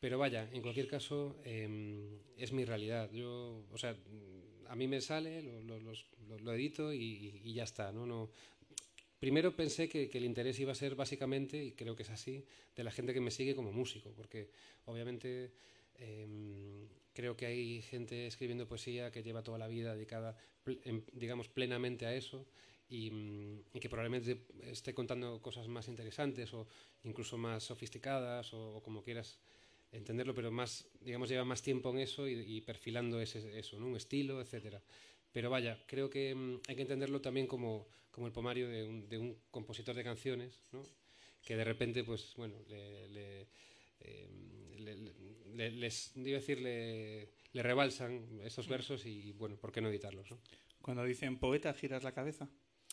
Pero 0.00 0.18
vaya, 0.18 0.48
en 0.52 0.60
cualquier 0.60 0.86
caso, 0.86 1.40
em, 1.44 2.18
es 2.36 2.52
mi 2.52 2.64
realidad. 2.64 3.10
Yo, 3.12 3.64
o 3.72 3.78
sea, 3.78 3.96
a 4.68 4.76
mí 4.76 4.86
me 4.86 5.00
sale, 5.00 5.42
lo, 5.42 6.52
edito 6.52 6.92
y, 6.92 7.52
ya 7.52 7.64
está. 7.64 7.92
¿no? 7.92 8.06
No, 8.06 8.30
primero 9.18 9.54
pensé 9.56 9.88
que, 9.88 10.10
el 10.12 10.24
interés 10.24 10.58
iba 10.60 10.72
a 10.72 10.74
ser 10.74 10.94
básicamente, 10.94 11.62
y 11.62 11.72
creo 11.72 11.96
que 11.96 12.02
es 12.02 12.10
así, 12.10 12.44
de 12.76 12.84
la 12.84 12.90
gente 12.90 13.14
que 13.14 13.20
me 13.20 13.30
sigue 13.30 13.54
como 13.54 13.72
músico, 13.72 14.12
porque 14.14 14.50
obviamente 14.86 15.52
em, 15.96 16.88
creo 17.12 17.36
que 17.36 17.46
hay 17.46 17.82
gente 17.82 18.26
escribiendo 18.26 18.66
poesía 18.66 19.10
que 19.10 19.22
lleva 19.22 19.42
toda 19.42 19.58
la 19.58 19.68
vida 19.68 19.94
dedicada, 19.94 20.36
em, 20.84 21.02
digamos, 21.12 21.48
plenamente 21.48 22.06
a 22.06 22.14
eso. 22.14 22.46
Y, 22.86 23.10
que 23.80 23.88
probablemente 23.88 24.46
esté 24.62 24.94
contando 24.94 25.40
cosas 25.40 25.66
más 25.68 25.88
interesantes 25.88 26.52
o 26.54 26.66
incluso 27.02 27.36
más 27.36 27.64
sofisticadas 27.64 28.52
o 28.54 28.80
como 28.82 29.02
quieras 29.02 29.38
entenderlo, 29.94 30.34
pero 30.34 30.50
más, 30.50 30.88
digamos, 31.00 31.28
lleva 31.28 31.44
más 31.44 31.62
tiempo 31.62 31.90
en 31.90 31.98
eso 31.98 32.28
y, 32.28 32.60
perfilando 32.60 33.20
ese, 33.20 33.58
eso, 33.58 33.78
¿no? 33.78 33.86
un 33.86 33.96
estilo, 33.96 34.40
etcétera. 34.40 34.82
Pero 35.32 35.50
vaya, 35.50 35.82
creo 35.86 36.10
que 36.10 36.34
mm, 36.34 36.60
hay 36.68 36.76
que 36.76 36.82
entenderlo 36.82 37.20
también 37.20 37.46
como, 37.46 37.88
como 38.10 38.26
el 38.26 38.32
pomario 38.32 38.68
de 38.68 38.84
un, 38.84 39.08
de 39.08 39.18
un, 39.18 39.36
compositor 39.50 39.94
de 39.94 40.04
canciones, 40.04 40.60
¿no? 40.72 40.82
que 41.42 41.56
de 41.56 41.64
repente, 41.64 42.04
pues, 42.04 42.34
bueno, 42.36 42.56
le, 42.68 43.08
le, 43.08 43.46
eh, 44.00 44.28
les, 45.54 46.12
decir, 46.14 46.60
le, 46.60 47.28
rebalsan 47.54 48.40
esos 48.42 48.68
versos 48.68 49.06
y, 49.06 49.32
bueno, 49.32 49.56
¿por 49.56 49.72
qué 49.72 49.80
no 49.80 49.88
editarlos? 49.88 50.30
¿no? 50.30 50.38
Cuando 50.80 51.04
dicen 51.04 51.38
poeta, 51.38 51.72
giras 51.74 52.02
la 52.02 52.12
cabeza. 52.12 52.48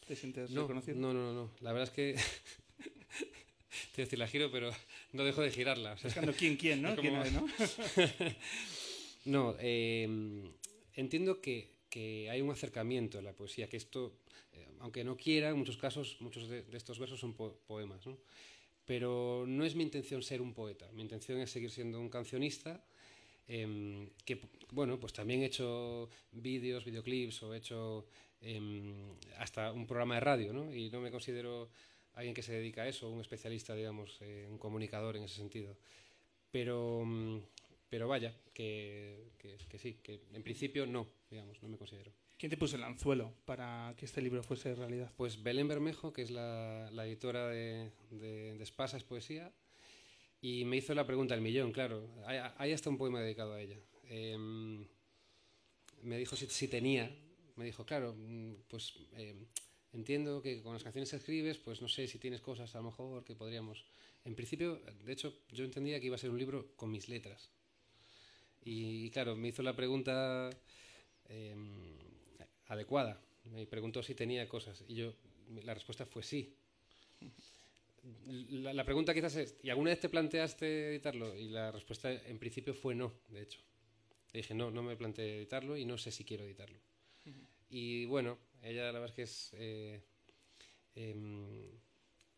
¿Te 0.05 0.15
sientes 0.15 0.51
no, 0.51 0.61
reconocido? 0.63 0.97
No, 0.99 1.13
no, 1.13 1.33
no. 1.33 1.51
La 1.61 1.71
verdad 1.73 1.89
es 1.89 1.93
que 1.93 2.15
te 3.95 4.03
decir, 4.03 4.19
la 4.19 4.27
giro, 4.27 4.51
pero 4.51 4.71
no 5.13 5.23
dejo 5.23 5.41
de 5.41 5.51
girarla. 5.51 5.93
O 5.93 6.33
quién, 6.33 6.57
quién, 6.57 6.81
¿no? 6.81 6.95
no, 9.25 9.55
em, 9.59 10.51
entiendo 10.95 11.41
que, 11.41 11.69
que, 11.89 12.29
hay 12.29 12.41
un 12.41 12.51
acercamiento 12.51 13.19
en 13.19 13.25
la 13.25 13.33
poesía, 13.33 13.67
que 13.67 13.77
esto, 13.77 14.13
eh, 14.53 14.67
aunque 14.79 15.03
no 15.03 15.17
quiera, 15.17 15.49
en 15.49 15.57
muchos 15.57 15.77
casos, 15.77 16.17
muchos 16.19 16.49
de, 16.49 16.65
estos 16.73 16.99
versos 16.99 17.19
son 17.19 17.33
poemas, 17.33 18.05
¿no? 18.05 18.17
Pero 18.85 19.45
no 19.47 19.63
es 19.63 19.75
mi 19.75 19.83
intención 19.83 20.23
ser 20.23 20.41
un 20.41 20.53
poeta, 20.53 20.89
mi 20.93 21.03
intención 21.03 21.39
es 21.39 21.51
seguir 21.51 21.71
siendo 21.71 21.99
un 21.99 22.09
cancionista. 22.09 22.83
Em, 23.47 24.09
que 24.23 24.39
bueno 24.71 24.99
pues 24.99 25.13
también 25.13 25.41
he 25.41 25.47
hecho 25.47 26.09
vídeos 26.31 26.85
videoclips 26.85 27.43
o 27.43 27.53
he 27.53 27.57
hecho 27.57 28.05
em, 28.39 29.17
hasta 29.39 29.73
un 29.73 29.85
programa 29.85 30.15
de 30.15 30.21
radio 30.21 30.53
¿no? 30.53 30.73
y 30.73 30.89
no 30.89 31.01
me 31.01 31.11
considero 31.11 31.69
alguien 32.15 32.33
que 32.33 32.43
se 32.43 32.53
dedica 32.53 32.83
a 32.83 32.87
eso, 32.87 33.09
un 33.09 33.21
especialista, 33.21 33.75
digamos, 33.75 34.17
eh, 34.21 34.47
un 34.49 34.57
comunicador 34.57 35.17
en 35.17 35.23
ese 35.23 35.35
sentido. 35.35 35.77
Pero, 36.51 37.03
mm, 37.05 37.39
pero 37.89 38.07
vaya, 38.07 38.33
que, 38.53 39.31
que, 39.37 39.79
sí, 39.79 39.99
que 40.03 40.21
en 40.33 40.43
principio 40.43 40.85
no, 40.85 41.07
digamos, 41.29 41.61
no 41.61 41.69
me 41.69 41.77
considero. 41.77 42.11
¿Quién 42.37 42.49
te 42.49 42.57
puso 42.57 42.75
el 42.75 42.83
anzuelo 42.83 43.33
para 43.45 43.93
que 43.97 44.05
este 44.05 44.21
libro 44.21 44.41
fuese 44.43 44.73
realidad? 44.73 45.11
Pues 45.15 45.41
Belén 45.43 45.67
Bermejo, 45.67 46.11
que 46.11 46.23
es 46.23 46.31
la, 46.31 46.89
la 46.91 47.05
editora 47.05 47.47
de, 47.47 47.91
de, 48.09 48.57
de, 48.57 48.63
Espasas 48.63 49.03
Poesía, 49.03 49.51
y 50.41 50.65
me 50.65 50.77
hizo 50.77 50.95
la 50.95 51.05
pregunta 51.05 51.35
del 51.35 51.43
millón, 51.43 51.71
claro. 51.71 52.09
Hay, 52.25 52.39
hay 52.57 52.71
hasta 52.71 52.89
un 52.89 52.97
poema 52.97 53.21
dedicado 53.21 53.53
a 53.53 53.61
ella. 53.61 53.77
Em, 54.05 54.87
me 56.01 56.17
dijo 56.17 56.35
si, 56.35 56.47
si, 56.47 56.67
tenía, 56.67 57.15
me 57.55 57.65
dijo, 57.65 57.85
claro, 57.85 58.15
mm, 58.17 58.53
pues... 58.67 58.95
Eh, 59.13 59.35
entiendo 59.93 60.41
que 60.41 60.61
con 60.61 60.73
las 60.73 60.83
canciones 60.83 61.09
que 61.09 61.17
escribes, 61.17 61.57
pues 61.57 61.81
no 61.81 61.87
sé 61.87 62.07
si 62.07 62.17
tienes 62.17 62.41
cosas 62.41 62.73
a 62.75 62.79
lo 62.79 62.85
mejor 62.85 63.23
que 63.23 63.35
podríamos... 63.35 63.85
En 64.23 64.35
principio, 64.35 64.79
de 65.03 65.13
hecho, 65.13 65.33
yo 65.51 65.65
entendía 65.65 65.99
que 65.99 66.05
iba 66.05 66.15
a 66.15 66.19
ser 66.19 66.29
un 66.29 66.37
libro 66.37 66.73
con 66.75 66.91
mis 66.91 67.09
letras. 67.09 67.49
Y, 68.63 69.09
claro, 69.09 69.35
me 69.35 69.47
hizo 69.47 69.63
la 69.63 69.75
pregunta 69.75 70.49
em, 71.27 71.97
adecuada. 72.67 73.19
Me 73.45 73.65
preguntó 73.65 74.03
si 74.03 74.13
tenía 74.13 74.47
cosas. 74.47 74.83
Y 74.87 74.95
yo, 74.95 75.13
la 75.63 75.73
respuesta 75.73 76.05
fue 76.05 76.21
sí. 76.21 76.55
La, 78.25 78.73
la, 78.73 78.83
pregunta 78.83 79.13
quizás 79.13 79.35
es, 79.35 79.55
¿y 79.63 79.69
alguna 79.69 79.91
vez 79.91 79.99
te 79.99 80.09
planteaste 80.09 80.89
editarlo? 80.89 81.35
Y 81.35 81.49
la 81.49 81.71
respuesta 81.71 82.11
en 82.11 82.37
principio 82.39 82.73
fue 82.73 82.95
no, 82.95 83.13
de 83.29 83.41
hecho. 83.43 83.59
Le 84.33 84.39
dije, 84.39 84.53
no, 84.53 84.71
no 84.71 84.81
me 84.81 84.95
planteé 84.95 85.37
editarlo 85.37 85.77
y 85.77 85.85
no 85.85 85.97
sé 85.97 86.11
si 86.11 86.23
quiero 86.23 86.43
editarlo. 86.45 86.79
Y 87.71 88.05
bueno, 88.05 88.37
ella 88.61 88.91
la 88.91 88.99
verdad 88.99 89.09
es 89.09 89.13
que 89.15 89.23
es... 89.23 89.51
Eh, 89.57 90.01
em, 90.93 91.81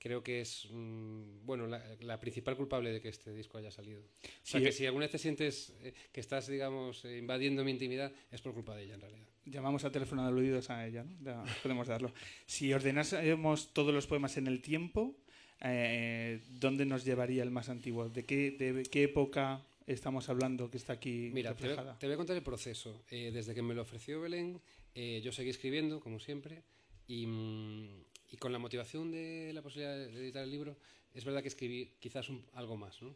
creo 0.03 0.21
que 0.21 0.41
es 0.41 0.67
mm, 0.69 1.45
bueno 1.45 1.65
la, 1.65 2.19
principal 2.19 2.57
culpable 2.57 2.91
de 2.91 2.99
que 2.99 3.07
este 3.07 3.33
disco 3.33 3.57
haya 3.57 3.71
salido. 3.71 4.01
O 4.01 4.27
sea, 4.43 4.59
que 4.59 4.73
si 4.73 4.85
alguna 4.85 5.05
vez 5.05 5.11
te 5.11 5.17
sientes 5.17 5.73
eh, 5.81 5.93
que 6.11 6.19
estás, 6.19 6.47
digamos, 6.47 7.05
eh, 7.05 7.17
invadiendo 7.17 7.63
mi 7.63 7.71
intimidad, 7.71 8.11
es 8.29 8.41
por 8.41 8.53
culpa 8.53 8.75
de 8.75 8.83
ella, 8.83 8.95
en 8.95 9.01
realidad. 9.01 9.25
Llamamos 9.45 9.85
a 9.85 9.91
teléfono 9.91 10.25
aludidos 10.25 10.69
a 10.69 10.85
ella, 10.85 11.05
¿no? 11.05 11.15
Ya 11.23 11.43
podemos 11.63 11.87
darlo. 11.87 12.13
Si 12.45 12.73
ordenásemos 12.73 13.73
todos 13.73 13.93
los 13.93 14.05
poemas 14.05 14.35
en 14.35 14.47
el 14.47 14.61
tiempo, 14.61 15.15
eh, 15.61 16.41
¿dónde 16.59 16.85
nos 16.85 17.05
llevaría 17.05 17.41
el 17.41 17.51
más 17.51 17.69
antiguo? 17.69 18.09
¿De 18.09 18.25
qué, 18.25 18.51
de 18.51 18.83
qué 18.83 19.03
época 19.03 19.65
estamos 19.87 20.27
hablando 20.27 20.69
que 20.69 20.77
está 20.77 20.93
aquí 20.93 21.29
Mira, 21.33 21.55
te, 21.55 21.69
te, 21.99 22.07
voy 22.07 22.13
a 22.13 22.17
contar 22.17 22.35
el 22.35 22.43
proceso. 22.43 23.03
desde 23.09 23.55
que 23.55 23.61
me 23.61 23.73
lo 23.73 23.83
ofreció 23.83 24.19
Belén, 24.19 24.59
yo 24.95 25.31
seguí 25.31 25.49
escribiendo, 25.49 25.99
como 25.99 26.19
siempre, 26.19 26.63
y... 27.07 27.25
Mm, 27.27 28.03
y 28.33 28.37
con 28.37 28.51
la 28.51 28.57
motivación 28.57 29.11
de 29.11 29.51
la 29.53 29.61
posibilidad 29.61 29.95
de 29.95 30.05
editar 30.05 30.43
el 30.43 30.49
libro, 30.49 30.75
es 31.13 31.23
verdad 31.23 31.43
que 31.43 31.49
escribí 31.49 31.93
quizás 31.99 32.29
algo 32.53 32.75
más, 32.75 32.99
¿no? 33.03 33.15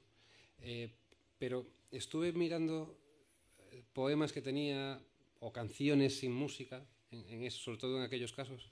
Eh, 0.60 0.92
pero 1.40 1.66
estuve 1.90 2.32
mirando 2.34 2.96
eh, 3.72 3.82
poemas 3.94 4.32
que 4.32 4.44
tenía 4.44 5.02
o 5.40 5.52
canciones 5.52 6.20
sin 6.20 6.34
música, 6.34 6.86
en, 7.10 7.44
eso, 7.44 7.58
sobre 7.58 7.80
todo 7.80 7.98
en 7.98 8.04
aquellos 8.04 8.32
casos, 8.32 8.70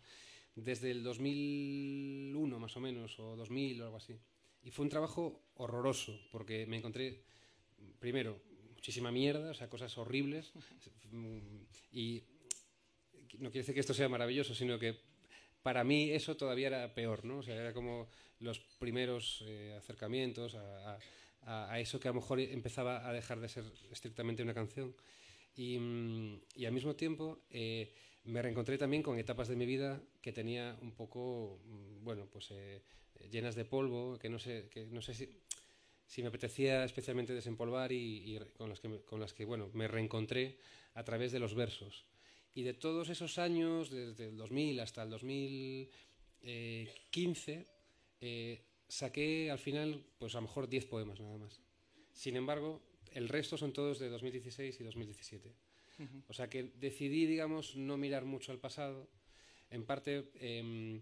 desde 0.54 0.92
el 0.92 1.02
2001 1.02 2.60
más 2.60 2.78
o 2.78 2.80
menos, 2.80 3.18
o 3.18 3.36
2000 3.36 3.82
o 3.82 3.86
algo 3.86 3.98
así. 3.98 4.16
Y 4.64 4.70
fue 4.70 4.84
un 4.84 4.90
trabajo 4.90 5.42
horroroso, 5.56 6.16
porque 6.32 6.68
me 6.68 6.78
encontré, 6.78 7.24
primero, 7.98 8.40
muchísima 8.76 9.12
mierda, 9.12 9.50
o 9.50 9.54
sea, 9.56 9.68
cosas 9.68 9.98
horribles, 9.98 10.54
y 11.92 12.22
no 13.40 13.52
quiere 13.52 13.60
decir 13.60 13.74
que 13.74 13.82
esto 13.82 13.94
sea 13.94 14.10
maravilloso, 14.10 14.54
sino 14.56 14.80
que 14.80 14.98
para 15.64 15.84
mí 15.84 16.12
eso 16.12 16.38
todavía 16.38 16.68
era 16.68 16.94
peor, 16.94 17.26
¿no? 17.26 17.40
O 17.40 17.44
sea, 17.44 17.56
era 17.56 17.74
como 17.74 18.08
los 18.40 18.60
primeros 18.60 19.44
eh, 19.48 19.74
acercamientos 19.78 20.56
a, 20.56 21.00
eso 21.80 22.00
que 22.00 22.08
a 22.08 22.12
lo 22.12 22.22
mejor 22.22 22.40
empezaba 22.40 23.08
a 23.08 23.14
dejar 23.14 23.40
de 23.40 23.50
ser 23.50 23.66
estrictamente 23.92 24.42
una 24.42 24.54
canción. 24.54 24.96
Y, 25.56 25.78
mm, 25.78 26.42
al 26.66 26.72
mismo 26.72 26.96
tiempo 26.96 27.40
eh, 27.52 27.94
me 28.26 28.42
reencontré 28.42 28.78
también 28.78 29.04
con 29.04 29.20
etapas 29.20 29.48
de 29.48 29.56
mi 29.56 29.66
vida 29.66 30.02
que 30.22 30.32
tenía 30.32 30.78
un 30.82 30.92
poco, 30.92 31.60
mm, 31.66 32.04
bueno, 32.04 32.28
pues 32.32 32.50
eh, 32.52 32.82
llenas 33.32 33.56
de 33.56 33.66
polvo, 33.66 34.18
que 34.18 34.30
no 34.30 34.40
sé, 34.40 34.70
que 34.70 34.86
no 34.88 35.02
sé 35.02 35.14
si, 35.14 35.30
si 36.06 36.22
me 36.22 36.30
apetecía 36.30 36.84
especialmente 36.84 37.34
desempolvar 37.34 37.92
y, 37.92 38.40
con, 38.58 38.70
las 38.70 38.80
que, 38.80 39.02
con 39.02 39.20
las 39.20 39.34
que, 39.34 39.46
bueno, 39.46 39.70
me 39.74 39.88
reencontré 39.88 40.58
a 40.94 41.04
través 41.04 41.32
de 41.32 41.40
los 41.40 41.54
versos. 41.56 42.06
Y 42.56 42.64
de 42.64 42.74
todos 42.74 43.10
esos 43.10 43.38
años, 43.38 43.92
desde 43.92 44.30
el 44.30 44.38
2000 44.38 44.80
hasta 44.80 45.04
el 45.04 45.12
2015, 45.12 47.68
eh, 48.22 48.62
saqué 48.88 49.52
al 49.52 49.60
final, 49.60 50.02
pues 50.18 50.34
a 50.36 50.38
lo 50.38 50.44
mejor 50.44 50.70
10 50.70 50.86
poemas 50.86 51.20
nada 51.20 51.38
más. 51.38 51.60
Sin 52.14 52.38
embargo, 52.38 52.82
el 53.12 53.28
resto 53.30 53.58
son 53.58 53.74
todos 53.74 54.00
de 54.00 54.10
2016 54.10 54.80
y 54.80 54.84
2017. 54.84 55.54
O 56.28 56.34
sea 56.34 56.50
que 56.50 56.64
decidí, 56.64 57.26
digamos, 57.26 57.78
no 57.78 57.96
mirar 57.98 58.26
mucho 58.26 58.52
al 58.52 58.60
pasado, 58.60 59.08
en 59.70 59.86
parte 59.86 60.30
em, 60.40 61.02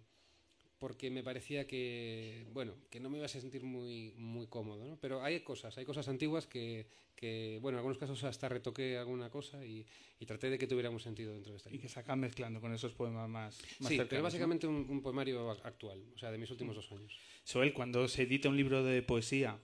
porque 0.83 1.09
me 1.09 1.23
parecía 1.23 1.65
que, 1.65 2.45
bueno, 2.51 2.75
que 2.89 2.99
no 2.99 3.09
me 3.09 3.15
iba 3.15 3.25
a 3.25 3.29
sentir 3.29 3.63
muy, 3.63 4.13
muy 4.17 4.47
cómodo, 4.47 4.85
¿no? 4.85 4.97
Pero 4.99 5.23
hay 5.23 5.39
cosas, 5.39 5.77
hay 5.77 5.85
cosas 5.85 6.09
antiguas 6.09 6.45
que, 6.45 6.87
que, 7.15 7.57
bueno, 7.61 7.77
en 7.77 7.79
algunos 7.79 7.97
casos 7.97 8.21
hasta 8.25 8.49
retoqué 8.49 8.97
alguna 8.97 9.29
cosa 9.29 9.63
y, 9.63 9.87
y 10.19 10.25
traté 10.25 10.49
de 10.49 10.57
que 10.57 10.67
tuviera 10.67 10.89
un 10.89 10.99
sentido 10.99 11.35
dentro 11.35 11.53
de 11.53 11.57
esta 11.57 11.73
Y 11.73 11.79
que 11.79 11.87
se 11.87 12.01
acaban 12.01 12.19
mezclando 12.19 12.59
con 12.59 12.73
esos 12.73 12.91
poemas 12.91 13.29
más, 13.29 13.61
más 13.79 13.89
Sí, 13.89 13.97
pero 14.09 14.23
básicamente 14.23 14.67
un, 14.67 15.01
poemario 15.01 15.51
actual, 15.51 16.03
o 16.13 16.17
sea, 16.17 16.31
de 16.31 16.37
mis 16.37 16.51
últimos 16.51 16.75
dos 16.75 16.91
años. 16.91 17.17
Soel, 17.45 17.71
cuando 17.71 18.09
se 18.09 18.23
edita 18.23 18.49
un 18.49 18.57
libro 18.57 18.83
de 18.83 19.01
poesía, 19.03 19.57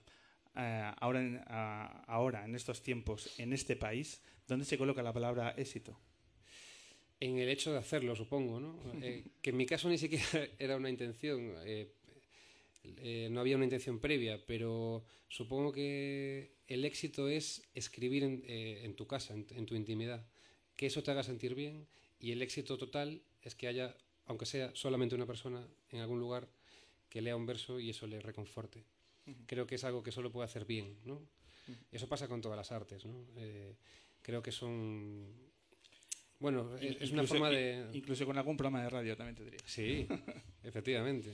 eh, 0.56 0.90
ahora, 1.00 1.20
en, 1.20 1.44
ahora, 1.46 2.46
en 2.46 2.54
estos 2.54 2.82
tiempos, 2.82 3.38
en 3.38 3.52
este 3.52 3.76
país, 3.76 4.22
¿dónde 4.48 4.64
se 4.64 4.78
coloca 4.78 5.02
la 5.02 5.12
palabra 5.12 5.50
éxito? 5.58 6.00
En 7.20 7.38
el 7.38 7.50
hecho 7.50 7.72
de 7.72 7.78
hacerlo, 7.78 8.16
supongo, 8.16 8.58
¿no? 8.58 8.78
Eh, 9.02 9.24
que 9.42 9.50
en 9.50 9.56
mi 9.58 9.66
caso 9.66 9.88
ni 9.88 9.98
siquiera 9.98 10.24
era 10.58 10.76
una 10.76 10.88
intención, 10.88 11.54
eh, 11.64 11.92
eh, 12.82 13.28
no 13.30 13.40
había 13.40 13.56
una 13.56 13.66
intención 13.66 14.00
previa, 14.00 14.40
pero 14.46 15.04
supongo 15.28 15.70
que 15.70 16.52
el 16.66 16.84
éxito 16.86 17.28
es 17.28 17.62
escribir 17.74 18.24
en, 18.24 18.94
tu 18.94 19.06
casa, 19.06 19.34
en, 19.34 19.66
tu 19.66 19.74
intimidad, 19.74 20.26
que 20.76 20.86
eso 20.86 21.02
te 21.02 21.10
haga 21.10 21.22
sentir 21.22 21.54
bien 21.54 21.86
y 22.18 22.32
el 22.32 22.40
éxito 22.40 22.78
total 22.78 23.20
es 23.42 23.54
que 23.54 23.68
haya, 23.68 23.94
aunque 24.24 24.46
sea 24.46 24.70
solamente 24.74 25.14
una 25.14 25.26
persona 25.26 25.66
en 25.90 26.00
algún 26.00 26.20
lugar, 26.20 26.48
que 27.10 27.20
lea 27.20 27.36
un 27.36 27.44
verso 27.44 27.80
y 27.80 27.90
eso 27.90 28.06
le 28.06 28.20
reconforte. 28.20 28.84
Creo 29.46 29.66
que 29.66 29.74
es 29.74 29.84
algo 29.84 30.02
que 30.02 30.12
solo 30.12 30.32
puede 30.32 30.46
hacer 30.46 30.64
bien, 30.64 30.96
¿no? 31.04 31.20
Eso 31.92 32.08
pasa 32.08 32.28
con 32.28 32.40
todas 32.40 32.56
las 32.56 32.72
artes, 32.72 33.04
¿no? 33.04 33.26
creo 34.22 34.42
que 34.42 34.52
son 34.52 35.49
bueno, 36.40 36.76
es 36.80 37.10
una 37.12 37.24
forma 37.24 37.50
de... 37.50 37.86
Incluso 37.92 38.26
con 38.26 38.36
algún 38.36 38.56
programa 38.56 38.82
de 38.82 38.90
radio, 38.90 39.16
también 39.16 39.36
te 39.36 39.44
diría. 39.44 39.60
Sí, 39.64 40.08
efectivamente. 40.64 41.30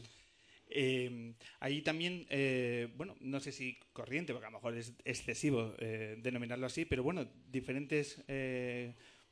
Eh, 0.69 1.35
ahí 1.61 1.81
también, 1.83 2.27
eh, 2.29 2.89
bueno, 2.97 3.17
no 3.21 3.41
sé 3.41 3.53
si 3.53 3.79
corriente, 3.93 4.33
porque 4.33 4.47
a 4.47 4.51
lo 4.51 4.59
mejor 4.59 4.77
es 4.77 4.93
excesivo 5.05 5.75
eh, 5.79 6.19
denominarlo 6.21 6.67
así, 6.67 6.85
pero 6.85 7.03
bueno, 7.03 7.27
diferentes 7.51 8.23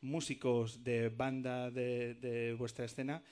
músicos 0.01 0.85
de 0.85 1.09
banda 1.09 1.71
de, 1.71 2.55
vuestra 2.59 2.85
escena 2.85 3.23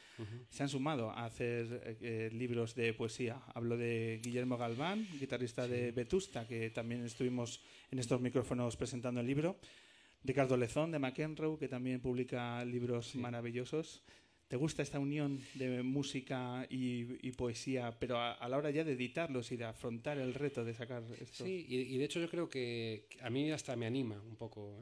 se 0.49 0.63
han 0.63 0.69
sumado 0.69 1.11
a 1.11 1.27
hacer 1.27 2.31
libros 2.33 2.75
de 2.75 2.95
poesía. 2.95 3.41
Hablo 3.55 3.77
de 3.77 4.21
Guillermo 4.23 4.57
Galván, 4.57 5.07
guitarrista 5.21 5.69
de 5.69 5.93
Vetusta, 5.93 6.47
que 6.49 6.71
también 6.71 7.05
estuvimos 7.05 7.61
en 7.91 7.99
estos 7.99 8.21
micrófonos 8.21 8.77
presentando 8.77 9.21
el 9.21 9.27
libro. 9.27 9.59
Ricardo 10.25 10.57
Lezón 10.57 10.91
de 10.91 10.99
McEnroe, 10.99 11.59
que 11.59 11.69
también 11.69 12.01
publica 12.01 12.65
libros 12.65 13.15
maravillosos. 13.17 14.03
¿Te 14.53 14.57
gusta 14.57 14.83
esta 14.83 14.99
unión 14.99 15.41
de 15.55 15.83
música 15.83 16.67
y, 16.69 17.33
poesía, 17.33 17.99
pero 17.99 18.19
a, 18.19 18.49
la 18.49 18.59
hora 18.59 18.71
ya 18.71 18.85
de 18.85 18.93
editarlos 18.93 19.51
y 19.51 19.57
de 19.57 19.65
afrontar 19.65 20.19
el 20.19 20.35
reto 20.35 20.63
de 20.63 20.75
sacar 20.75 21.03
esto? 21.19 21.45
Sí, 21.45 21.65
y, 21.67 21.97
de 21.97 22.05
hecho 22.05 22.21
yo 22.21 22.29
creo 22.29 22.51
que 22.51 23.07
a 23.23 23.31
mí 23.31 23.51
hasta 23.51 23.75
me 23.77 23.87
anima 23.87 24.21
un 24.21 24.37
poco. 24.37 24.79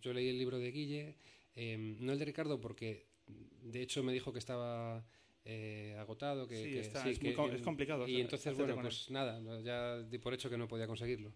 yo, 0.00 0.12
leí 0.14 0.30
el 0.30 0.38
libro 0.38 0.58
de 0.58 0.70
Guille, 0.70 1.16
em, 1.54 1.98
no 2.00 2.14
el 2.14 2.18
de 2.18 2.24
Ricardo, 2.24 2.58
porque 2.58 3.08
de 3.26 3.82
hecho 3.82 4.02
me 4.02 4.12
dijo 4.12 4.32
que 4.32 4.38
estaba 4.38 5.04
eh, 5.44 5.94
agotado, 5.98 6.48
que, 6.48 6.56
sí, 6.56 6.78
es, 6.78 7.18
complicado. 7.62 8.08
Y 8.08 8.22
entonces, 8.22 8.56
bueno, 8.56 8.80
pues 8.80 9.10
nada, 9.10 9.38
ya 9.60 10.00
di 10.00 10.16
por 10.16 10.32
hecho 10.32 10.48
que 10.48 10.56
no 10.56 10.66
podía 10.66 10.86
conseguirlo. 10.86 11.34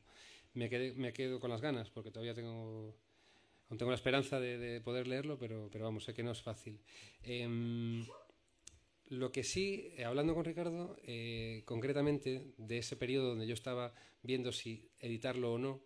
Me, 0.55 0.71
quedé, 0.71 0.95
me 0.95 1.13
quedo 1.13 1.39
con 1.39 1.51
las 1.51 1.61
ganas, 1.61 1.91
porque 1.91 2.11
todavía 2.11 2.33
tengo 2.33 2.97
Aún 3.69 3.79
tengo 3.79 3.91
la 3.91 3.97
esperanza 3.97 4.41
de, 4.41 4.81
poder 4.81 5.07
leerlo, 5.07 5.39
pero, 5.39 5.69
pero 5.71 5.85
vamos, 5.85 6.05
sé 6.05 6.15
que 6.15 6.23
no 6.23 6.33
es 6.33 6.41
fácil. 6.41 6.81
Em, 7.23 8.07
lo 9.09 9.31
que 9.31 9.43
sí, 9.43 9.93
eh, 9.97 10.05
hablando 10.05 10.35
con 10.35 10.45
Ricardo, 10.45 10.97
eh, 11.03 11.63
concretamente 11.65 12.53
de 12.57 12.79
ese 12.79 12.97
periodo 12.97 13.31
donde 13.31 13.47
yo 13.47 13.55
estaba 13.55 13.95
viendo 14.23 14.53
si 14.53 14.91
editarlo 15.01 15.55
o 15.55 15.59
no, 15.59 15.83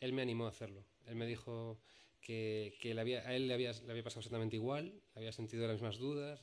él 0.00 0.12
me 0.12 0.22
animó 0.22 0.46
a 0.46 0.50
hacerlo. 0.50 0.84
Él 1.06 1.16
me 1.16 1.26
dijo 1.26 1.80
que, 2.20 2.76
que 2.80 2.92
a 2.92 3.34
él 3.34 3.48
le 3.48 3.54
había, 3.54 3.72
le 3.72 3.90
había 3.90 4.02
pasado 4.02 4.20
exactamente 4.20 4.56
igual, 4.56 5.00
había 5.14 5.32
sentido 5.32 5.66
las 5.66 5.76
mismas 5.76 5.98
dudas 5.98 6.42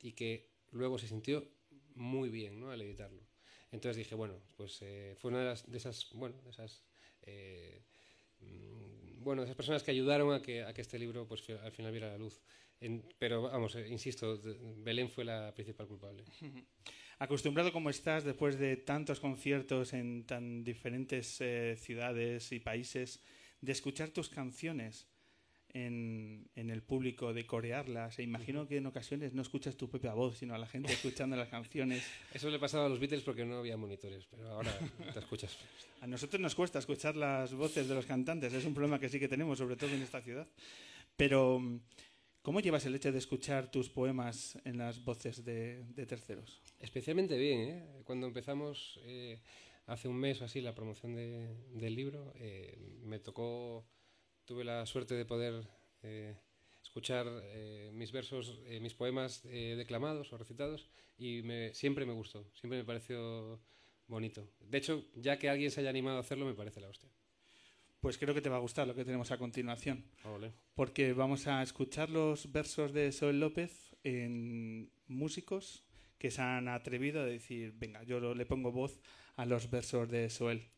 y 0.00 0.12
que 0.12 0.50
luego 0.70 0.98
se 0.98 1.08
sintió 1.08 1.48
muy 1.94 2.28
bien 2.30 2.60
¿no? 2.60 2.70
al 2.70 2.80
editarlo. 2.80 3.22
Entonces 3.70 3.96
dije, 3.96 4.14
bueno, 4.14 4.40
pues 4.56 4.78
eh, 4.82 5.14
fue 5.18 5.30
una 5.30 5.40
de, 5.40 5.46
las, 5.46 5.70
de 5.70 5.78
esas, 5.78 6.10
bueno, 6.12 6.36
de 6.42 6.50
esas 6.50 6.84
bueno, 9.22 9.42
esas 9.42 9.56
personas 9.56 9.82
que 9.82 9.90
ayudaron 9.90 10.32
a 10.34 10.42
que, 10.42 10.62
a 10.62 10.72
que 10.72 10.80
este 10.80 10.98
libro 10.98 11.26
pues, 11.26 11.48
al 11.50 11.72
final 11.72 11.92
viera 11.92 12.08
la 12.08 12.18
luz. 12.18 12.40
pero 13.18 13.42
vamos, 13.42 13.74
eh, 13.76 13.88
insisto, 13.88 14.40
Belén 14.78 15.08
fue 15.08 15.24
la 15.24 15.52
principal 15.54 15.86
culpable. 15.86 16.24
Acostumbrado 17.18 17.72
como 17.72 17.90
estás 17.90 18.24
después 18.24 18.58
de 18.58 18.76
tantos 18.76 19.20
conciertos 19.20 19.92
en 19.92 20.26
tan 20.26 20.64
diferentes 20.64 21.40
eh, 21.40 21.76
ciudades 21.76 22.50
y 22.50 22.58
países, 22.58 23.20
de 23.60 23.72
escuchar 23.72 24.10
tus 24.10 24.28
canciones, 24.28 25.06
en, 25.74 26.48
el 26.54 26.82
público, 26.82 27.32
de 27.32 27.46
corearlas. 27.46 28.18
E 28.18 28.22
imagino 28.22 28.66
que 28.66 28.76
en 28.76 28.86
ocasiones 28.86 29.32
no 29.32 29.42
escuchas 29.42 29.76
tu 29.76 29.88
propia 29.88 30.12
voz, 30.12 30.38
sino 30.38 30.54
a 30.54 30.58
la 30.58 30.66
gente 30.66 30.92
escuchando 30.92 31.36
las 31.36 31.48
canciones. 31.48 32.04
Eso 32.34 32.50
le 32.50 32.58
pasaba 32.58 32.86
a 32.86 32.88
los 32.88 32.98
Beatles 32.98 33.22
porque 33.22 33.44
no 33.44 33.58
había 33.58 33.76
monitores, 33.76 34.26
pero 34.30 34.48
ahora 34.48 34.72
te 35.12 35.18
escuchas. 35.18 35.56
A 36.00 36.06
nosotros 36.06 36.40
nos 36.40 36.54
cuesta 36.54 36.78
escuchar 36.78 37.16
las 37.16 37.54
voces 37.54 37.88
de 37.88 37.94
los 37.94 38.06
cantantes, 38.06 38.52
es 38.52 38.64
un 38.64 38.74
problema 38.74 38.98
que 38.98 39.08
sí 39.08 39.18
que 39.18 39.28
tenemos, 39.28 39.58
sobre 39.58 39.76
todo 39.76 39.90
en 39.90 40.02
esta 40.02 40.20
ciudad. 40.20 40.46
Pero, 41.16 41.60
¿cómo 42.42 42.60
llevas 42.60 42.84
el 42.86 42.94
hecho 42.94 43.12
de 43.12 43.18
escuchar 43.18 43.70
tus 43.70 43.88
poemas 43.88 44.58
en 44.64 44.78
las 44.78 45.04
voces 45.04 45.44
de, 45.44 45.84
terceros? 46.06 46.60
Especialmente 46.78 47.38
bien, 47.38 47.60
¿eh? 47.60 47.86
Cuando 48.04 48.26
empezamos 48.26 48.98
eh, 49.04 49.40
hace 49.86 50.08
un 50.08 50.16
mes 50.16 50.40
o 50.40 50.44
así 50.44 50.60
la 50.60 50.74
promoción 50.74 51.14
del 51.14 51.94
libro, 51.94 52.32
eh, 52.36 52.76
me 53.04 53.18
tocó 53.18 53.86
tuve 54.44 54.64
la 54.64 54.86
suerte 54.86 55.14
de 55.14 55.24
poder 55.24 55.66
eh, 56.02 56.36
escuchar 56.82 57.26
eh, 57.44 57.90
mis 57.92 58.12
versos, 58.12 58.60
eh, 58.66 58.80
mis 58.80 58.94
poemas 58.94 59.42
declamados 59.42 60.32
o 60.32 60.38
recitados 60.38 60.88
y 61.18 61.42
me, 61.42 61.74
siempre 61.74 62.06
me 62.06 62.12
gustó, 62.12 62.46
siempre 62.54 62.78
me 62.78 62.84
pareció 62.84 63.60
bonito. 64.08 64.48
De 64.60 64.78
hecho, 64.78 65.04
ya 65.14 65.38
que 65.38 65.48
alguien 65.48 65.70
se 65.70 65.80
haya 65.80 65.90
animado 65.90 66.18
a 66.18 66.20
hacerlo, 66.20 66.46
me 66.46 66.54
parece 66.54 66.80
la 66.80 66.88
hostia. 66.88 67.08
Pues 68.00 68.18
creo 68.18 68.34
que 68.34 68.40
te 68.40 68.48
va 68.48 68.56
a 68.56 68.60
gustar 68.60 68.88
lo 68.88 68.94
que 68.96 69.04
tenemos 69.04 69.30
a 69.30 69.38
continuación. 69.38 70.04
Porque 70.74 71.12
vamos 71.12 71.46
a 71.46 71.62
escuchar 71.62 72.10
los 72.10 72.50
versos 72.50 72.92
de 72.92 73.12
Soel 73.12 73.38
López 73.38 73.94
en 74.02 74.90
músicos 75.06 75.84
que 76.18 76.32
se 76.32 76.42
han 76.42 76.68
atrevido 76.68 77.20
a 77.20 77.24
decir, 77.24 77.72
venga, 77.76 78.02
yo 78.02 78.34
le 78.34 78.46
pongo 78.46 78.72
voz 78.72 79.00
a 79.36 79.46
los 79.46 79.70
versos 79.70 80.08
de 80.10 80.30
Soel. 80.30 80.68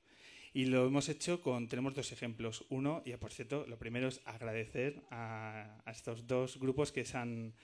Y 0.57 0.67
lo 0.67 0.87
hemos 0.87 1.09
hecho 1.09 1.43
con, 1.43 1.69
tenemos 1.69 1.95
dos 1.95 2.13
ejemplos. 2.13 2.65
Uno, 2.71 3.03
y 3.05 3.13
por 3.17 3.33
cierto, 3.33 3.67
lo 3.67 3.77
primero 3.77 4.07
es 4.07 4.21
agradecer 4.25 5.03
a, 5.11 5.83
a 5.85 5.91
estos 5.91 6.29
dos 6.29 6.59
grupos 6.61 6.93
que 6.93 7.05
se 7.05 7.17
han, 7.19 7.55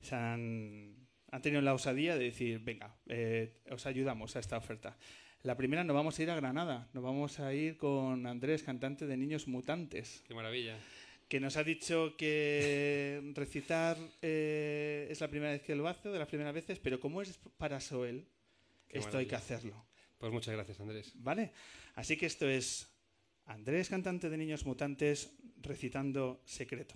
se 0.00 0.14
han, 0.14 0.94
han 1.32 1.42
tenido 1.42 1.60
la 1.60 1.74
osadía 1.74 2.16
de 2.16 2.24
decir, 2.26 2.60
venga, 2.60 2.94
eh, 3.08 3.58
os 3.70 3.84
ayudamos 3.84 4.36
a 4.36 4.38
esta 4.38 4.56
oferta. 4.56 4.96
La 5.42 5.56
primera 5.56 5.82
nos 5.82 5.94
vamos 5.96 6.18
a 6.18 6.22
ir 6.22 6.30
a 6.30 6.36
Granada, 6.36 6.88
nos 6.92 7.02
vamos 7.02 7.40
a 7.40 7.52
ir 7.52 7.76
con 7.76 8.24
Andrés, 8.26 8.62
cantante 8.62 9.06
de 9.06 9.16
Niños 9.16 9.48
Mutantes, 9.48 10.22
Qué 10.28 10.34
maravilla. 10.34 10.78
que 11.28 11.40
nos 11.40 11.56
ha 11.56 11.64
dicho 11.64 12.14
que 12.16 13.22
recitar 13.34 13.96
eh, 14.22 15.08
es 15.10 15.20
la 15.20 15.28
primera 15.28 15.50
vez 15.52 15.62
que 15.62 15.74
lo 15.74 15.88
hace, 15.88 16.10
de 16.10 16.18
las 16.18 16.28
primeras 16.28 16.54
veces, 16.54 16.78
pero 16.78 17.00
como 17.00 17.22
es 17.22 17.40
para 17.58 17.80
Soel, 17.80 18.28
Qué 18.86 18.98
esto 18.98 19.18
hay 19.18 19.26
que 19.26 19.34
hacerlo. 19.36 19.89
Pues 20.20 20.32
muchas 20.32 20.54
gracias, 20.54 20.78
Andrés. 20.78 21.12
¿Vale? 21.14 21.50
Así 21.94 22.18
que 22.18 22.26
esto 22.26 22.46
es 22.46 22.94
Andrés, 23.46 23.88
cantante 23.88 24.28
de 24.28 24.36
Niños 24.36 24.66
Mutantes, 24.66 25.34
recitando 25.62 26.42
Secreto. 26.44 26.94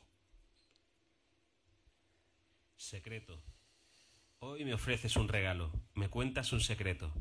Secreto. 2.77 3.43
Hoy 4.41 4.67
me 4.67 4.75
ofreces 4.75 5.17
un 5.17 5.29
regalo, 5.29 5.73
me 5.95 6.11
cuentas 6.11 6.53
un 6.53 6.61
secreto, 6.61 7.15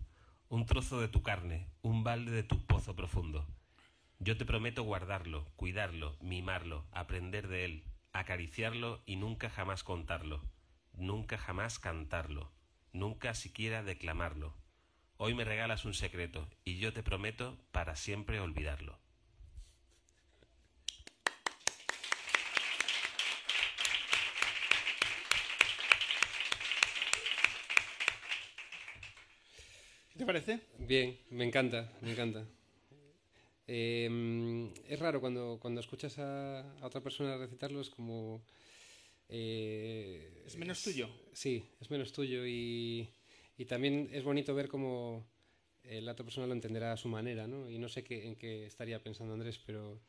un 0.50 0.66
trozo 0.66 1.00
de 1.00 1.08
tu 1.08 1.24
carne, 1.24 1.70
un 1.84 2.04
balde 2.04 2.32
de 2.32 2.44
tu 2.44 2.66
pozo 2.66 2.98
profundo. 2.98 3.48
Yo 4.20 4.36
te 4.36 4.44
prometo 4.44 4.84
guardarlo, 4.84 5.54
cuidarlo, 5.56 6.18
mimarlo, 6.20 6.86
aprender 6.92 7.48
de 7.48 7.64
él, 7.64 7.84
acariciarlo 8.12 9.04
y 9.06 9.16
nunca 9.16 9.50
jamás 9.50 9.86
contarlo, 9.86 10.44
nunca 10.92 11.38
jamás 11.38 11.80
cantarlo, 11.80 12.52
nunca 12.92 13.34
siquiera 13.36 13.84
declamarlo. 13.84 14.63
Hoy 15.26 15.34
me 15.36 15.46
regalas 15.46 15.86
un 15.86 15.94
secreto 15.94 16.50
y 16.66 16.80
yo 16.80 16.92
te 16.92 17.02
prometo 17.02 17.58
para 17.72 17.96
siempre 17.96 18.42
olvidarlo. 18.42 19.00
¿Qué 30.12 30.20
te 30.20 30.26
parece? 30.26 30.60
Bien, 30.78 31.18
me 31.30 31.46
encanta, 31.46 31.90
me 32.02 32.12
encanta. 32.12 32.46
Eh, 33.66 34.74
es 34.90 35.00
raro 35.00 35.22
cuando, 35.22 35.58
cuando 35.62 35.80
escuchas 35.80 36.20
a, 36.20 36.70
a 36.82 36.86
otra 36.86 37.00
persona 37.00 37.38
recitarlo, 37.38 37.80
es 37.80 37.90
como... 37.90 38.44
eh, 39.30 40.44
¿Es 40.46 40.58
menos 40.58 40.84
tuyo? 40.84 41.08
Sí, 41.32 41.64
es 41.80 41.90
menos 41.90 42.12
tuyo 42.12 42.46
y, 42.46 43.08
y 43.64 43.66
también 43.66 44.10
es 44.12 44.24
bonito 44.24 44.54
ver 44.56 44.68
cómo 44.70 45.26
la 45.84 46.14
otra 46.14 46.26
persona 46.26 46.48
lo 46.48 46.54
entenderá 46.54 46.94
a 46.94 46.98
su 46.98 47.10
manera, 47.10 47.48
¿no? 47.48 47.70
Y 47.70 47.78
no 47.80 47.90
sé 47.90 48.04
qué, 48.04 48.28
en 48.28 48.36
qué 48.36 48.66
estaría 48.66 49.02
pensando 49.04 49.34
Andrés, 49.34 49.60
pero, 49.66 50.00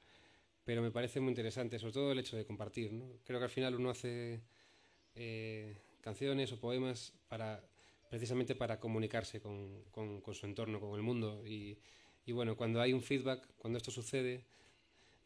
pero 0.64 0.82
me 0.82 0.90
parece 0.90 1.20
muy 1.20 1.30
interesante, 1.30 1.78
sobre 1.78 1.92
todo 1.94 2.12
el 2.12 2.18
hecho 2.20 2.36
de 2.36 2.46
compartir, 2.46 2.92
¿no? 2.92 3.06
Creo 3.24 3.38
que 3.40 3.44
al 3.44 3.50
final 3.50 3.74
uno 3.76 3.90
hace 3.90 4.40
eh, 5.16 5.76
canciones 6.00 6.52
o 6.52 6.60
poemas 6.60 7.14
para 7.28 7.62
precisamente 8.10 8.54
para 8.54 8.78
comunicarse 8.80 9.40
con, 9.40 9.84
con- 9.90 10.20
con 10.20 10.34
su 10.34 10.46
entorno, 10.46 10.80
con 10.80 10.94
el 10.96 11.02
mundo. 11.02 11.42
Y, 11.46 11.78
y 12.26 12.32
bueno, 12.32 12.56
cuando 12.56 12.80
hay 12.80 12.92
un 12.92 13.02
feedback, 13.02 13.46
cuando 13.58 13.78
esto 13.78 13.90
sucede, 13.90 14.44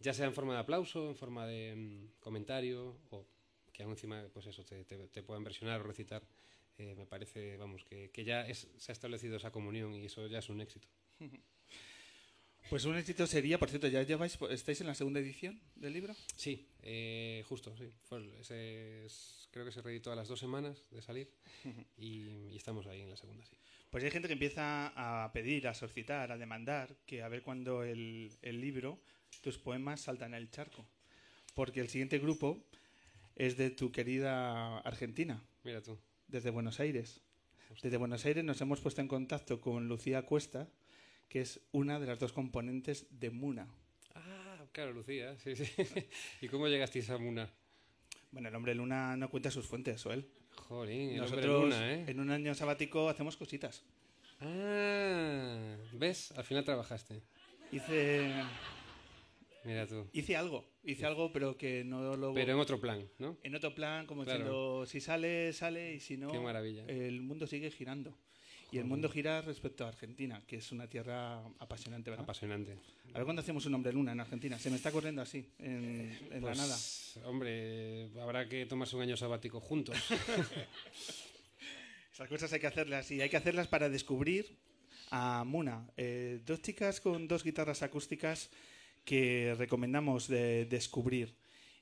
ya 0.00 0.14
sea 0.14 0.26
en 0.26 0.34
forma 0.34 0.54
de 0.54 0.60
aplauso, 0.60 1.08
en 1.08 1.16
forma 1.16 1.46
de 1.46 1.74
mm, 1.76 2.20
comentario, 2.20 2.96
o 3.10 3.24
que 3.72 3.82
aún 3.82 3.92
encima 3.92 4.24
pues 4.32 4.46
eso, 4.46 4.64
te, 4.64 4.84
te, 4.84 5.08
te 5.08 5.22
puedan 5.22 5.44
versionar 5.44 5.80
o 5.80 5.84
recitar, 5.84 6.22
eh, 6.78 6.94
me 6.96 7.06
parece, 7.06 7.56
vamos, 7.56 7.84
que, 7.84 8.10
que 8.10 8.24
ya 8.24 8.46
es, 8.46 8.68
se 8.78 8.92
ha 8.92 8.94
establecido 8.94 9.36
esa 9.36 9.50
comunión 9.50 9.94
y 9.94 10.06
eso 10.06 10.26
ya 10.26 10.38
es 10.38 10.48
un 10.48 10.60
éxito. 10.60 10.88
Pues 12.70 12.84
un 12.84 12.96
éxito 12.98 13.26
sería, 13.26 13.58
por 13.58 13.70
cierto, 13.70 13.88
¿ya 13.88 14.02
lleváis, 14.02 14.36
estáis 14.50 14.80
en 14.82 14.88
la 14.88 14.94
segunda 14.94 15.20
edición 15.20 15.58
del 15.74 15.94
libro? 15.94 16.14
Sí, 16.36 16.68
eh, 16.82 17.42
justo, 17.48 17.74
sí. 17.78 17.90
Fue 18.02 18.20
ese 18.40 19.06
es- 19.06 19.48
creo 19.50 19.64
que 19.64 19.72
se 19.72 19.80
reeditó 19.80 20.12
a 20.12 20.16
las 20.16 20.28
dos 20.28 20.38
semanas 20.38 20.84
de 20.90 21.00
salir 21.00 21.32
y, 21.96 22.48
y 22.52 22.56
estamos 22.56 22.86
ahí 22.86 23.00
en 23.00 23.08
la 23.08 23.16
segunda, 23.16 23.42
sí. 23.46 23.56
Pues 23.88 24.04
hay 24.04 24.10
gente 24.10 24.28
que 24.28 24.34
empieza 24.34 24.92
a 24.94 25.32
pedir, 25.32 25.66
a 25.66 25.72
solicitar, 25.72 26.30
a 26.30 26.36
demandar 26.36 26.94
que 27.06 27.22
a 27.22 27.28
ver 27.28 27.42
cuándo 27.42 27.84
el, 27.84 28.30
el 28.42 28.60
libro, 28.60 29.00
tus 29.40 29.56
poemas 29.56 30.02
saltan 30.02 30.34
al 30.34 30.50
charco. 30.50 30.84
Porque 31.54 31.80
el 31.80 31.88
siguiente 31.88 32.18
grupo 32.18 32.62
es 33.34 33.56
de 33.56 33.70
tu 33.70 33.90
querida 33.90 34.78
Argentina, 34.80 35.42
Mira 35.64 35.82
tú. 35.82 35.98
Desde 36.28 36.50
Buenos 36.50 36.80
Aires. 36.80 37.20
Desde 37.82 37.96
Buenos 37.96 38.24
Aires 38.24 38.44
nos 38.44 38.60
hemos 38.60 38.80
puesto 38.80 39.00
en 39.00 39.08
contacto 39.08 39.60
con 39.60 39.88
Lucía 39.88 40.22
Cuesta, 40.22 40.68
que 41.28 41.40
es 41.40 41.60
una 41.72 41.98
de 41.98 42.06
las 42.06 42.18
dos 42.18 42.32
componentes 42.32 43.06
de 43.10 43.30
Muna. 43.30 43.68
Ah, 44.14 44.64
claro, 44.72 44.92
Lucía, 44.92 45.36
sí, 45.38 45.56
sí. 45.56 45.64
¿Y 46.40 46.48
cómo 46.48 46.68
llegasteis 46.68 47.10
a 47.10 47.18
Muna? 47.18 47.50
Bueno, 48.30 48.48
el 48.48 48.54
hombre 48.54 48.74
Luna 48.74 49.16
no 49.16 49.30
cuenta 49.30 49.50
sus 49.50 49.66
fuentes, 49.66 50.02
Joel. 50.02 50.26
Jolín, 50.68 51.10
el 51.10 51.16
Nosotros 51.18 51.46
hombre 51.46 51.78
luna, 51.78 51.92
¿eh? 51.92 52.04
en 52.08 52.20
un 52.20 52.30
año 52.30 52.54
sabático 52.54 53.08
hacemos 53.08 53.36
cositas. 53.36 53.84
Ah, 54.40 55.76
¿ves? 55.92 56.32
Al 56.32 56.44
final 56.44 56.64
trabajaste. 56.64 57.22
Hice, 57.72 58.32
Mira 59.68 59.86
tú. 59.86 60.08
hice 60.14 60.34
algo, 60.34 60.64
hice 60.82 61.04
algo, 61.04 61.30
pero 61.30 61.58
que 61.58 61.84
no 61.84 62.16
lo... 62.16 62.32
Pero 62.32 62.52
en 62.54 62.58
otro 62.58 62.80
plan, 62.80 63.06
¿no? 63.18 63.36
en 63.42 63.54
otro 63.54 63.74
plan, 63.74 64.06
como 64.06 64.24
Claro. 64.24 64.38
diciendo, 64.38 64.86
si 64.86 65.00
sale, 65.00 65.52
sale, 65.52 65.94
y 65.94 66.00
si 66.00 66.16
no, 66.16 66.32
Qué 66.32 66.40
maravilla. 66.40 66.86
el 66.86 67.20
mundo 67.20 67.46
sigue 67.46 67.70
girando. 67.70 68.16
Y 68.70 68.76
el 68.78 68.84
mundo 68.84 69.08
gira 69.08 69.40
respecto 69.40 69.84
a 69.84 69.88
Argentina, 69.88 70.42
que 70.46 70.56
es 70.56 70.72
una 70.72 70.86
tierra 70.88 71.38
apasionante, 71.58 72.10
¿verdad? 72.10 72.24
Apasionante. 72.24 72.76
a 73.14 73.18
ver 73.18 73.24
cuándo 73.24 73.40
hacemos 73.40 73.64
un 73.66 73.74
hombre 73.74 73.92
luna 73.94 74.12
en 74.12 74.20
Argentina. 74.20 74.58
Se 74.58 74.68
me 74.70 74.76
está 74.76 74.90
corriendo 74.92 75.22
así, 75.22 75.46
en, 75.58 76.18
en 76.30 76.44
la 76.44 76.52
Pues, 76.52 76.58
nada. 76.58 77.28
Hombre, 77.28 78.10
habrá 78.20 78.46
que 78.48 78.66
tomarse 78.66 78.94
un 78.96 79.02
año 79.02 79.16
sabático 79.16 79.58
juntos. 79.60 79.96
Esas 82.12 82.28
cosas 82.28 82.52
hay 82.52 82.60
que 82.60 82.66
hacerlas 82.66 83.10
y 83.10 83.20
hay 83.20 83.28
que 83.30 83.36
hacerlas 83.36 83.68
para 83.68 83.88
descubrir 83.88 84.58
a 85.10 85.44
Muna. 85.46 85.88
Eh, 85.96 86.40
dos 86.44 86.60
chicas 86.60 87.00
con 87.00 87.28
dos 87.28 87.44
guitarras 87.44 87.82
acústicas 87.82 88.50
que 89.08 89.54
recomendamos 89.56 90.28
de 90.28 90.66
descubrir. 90.66 91.34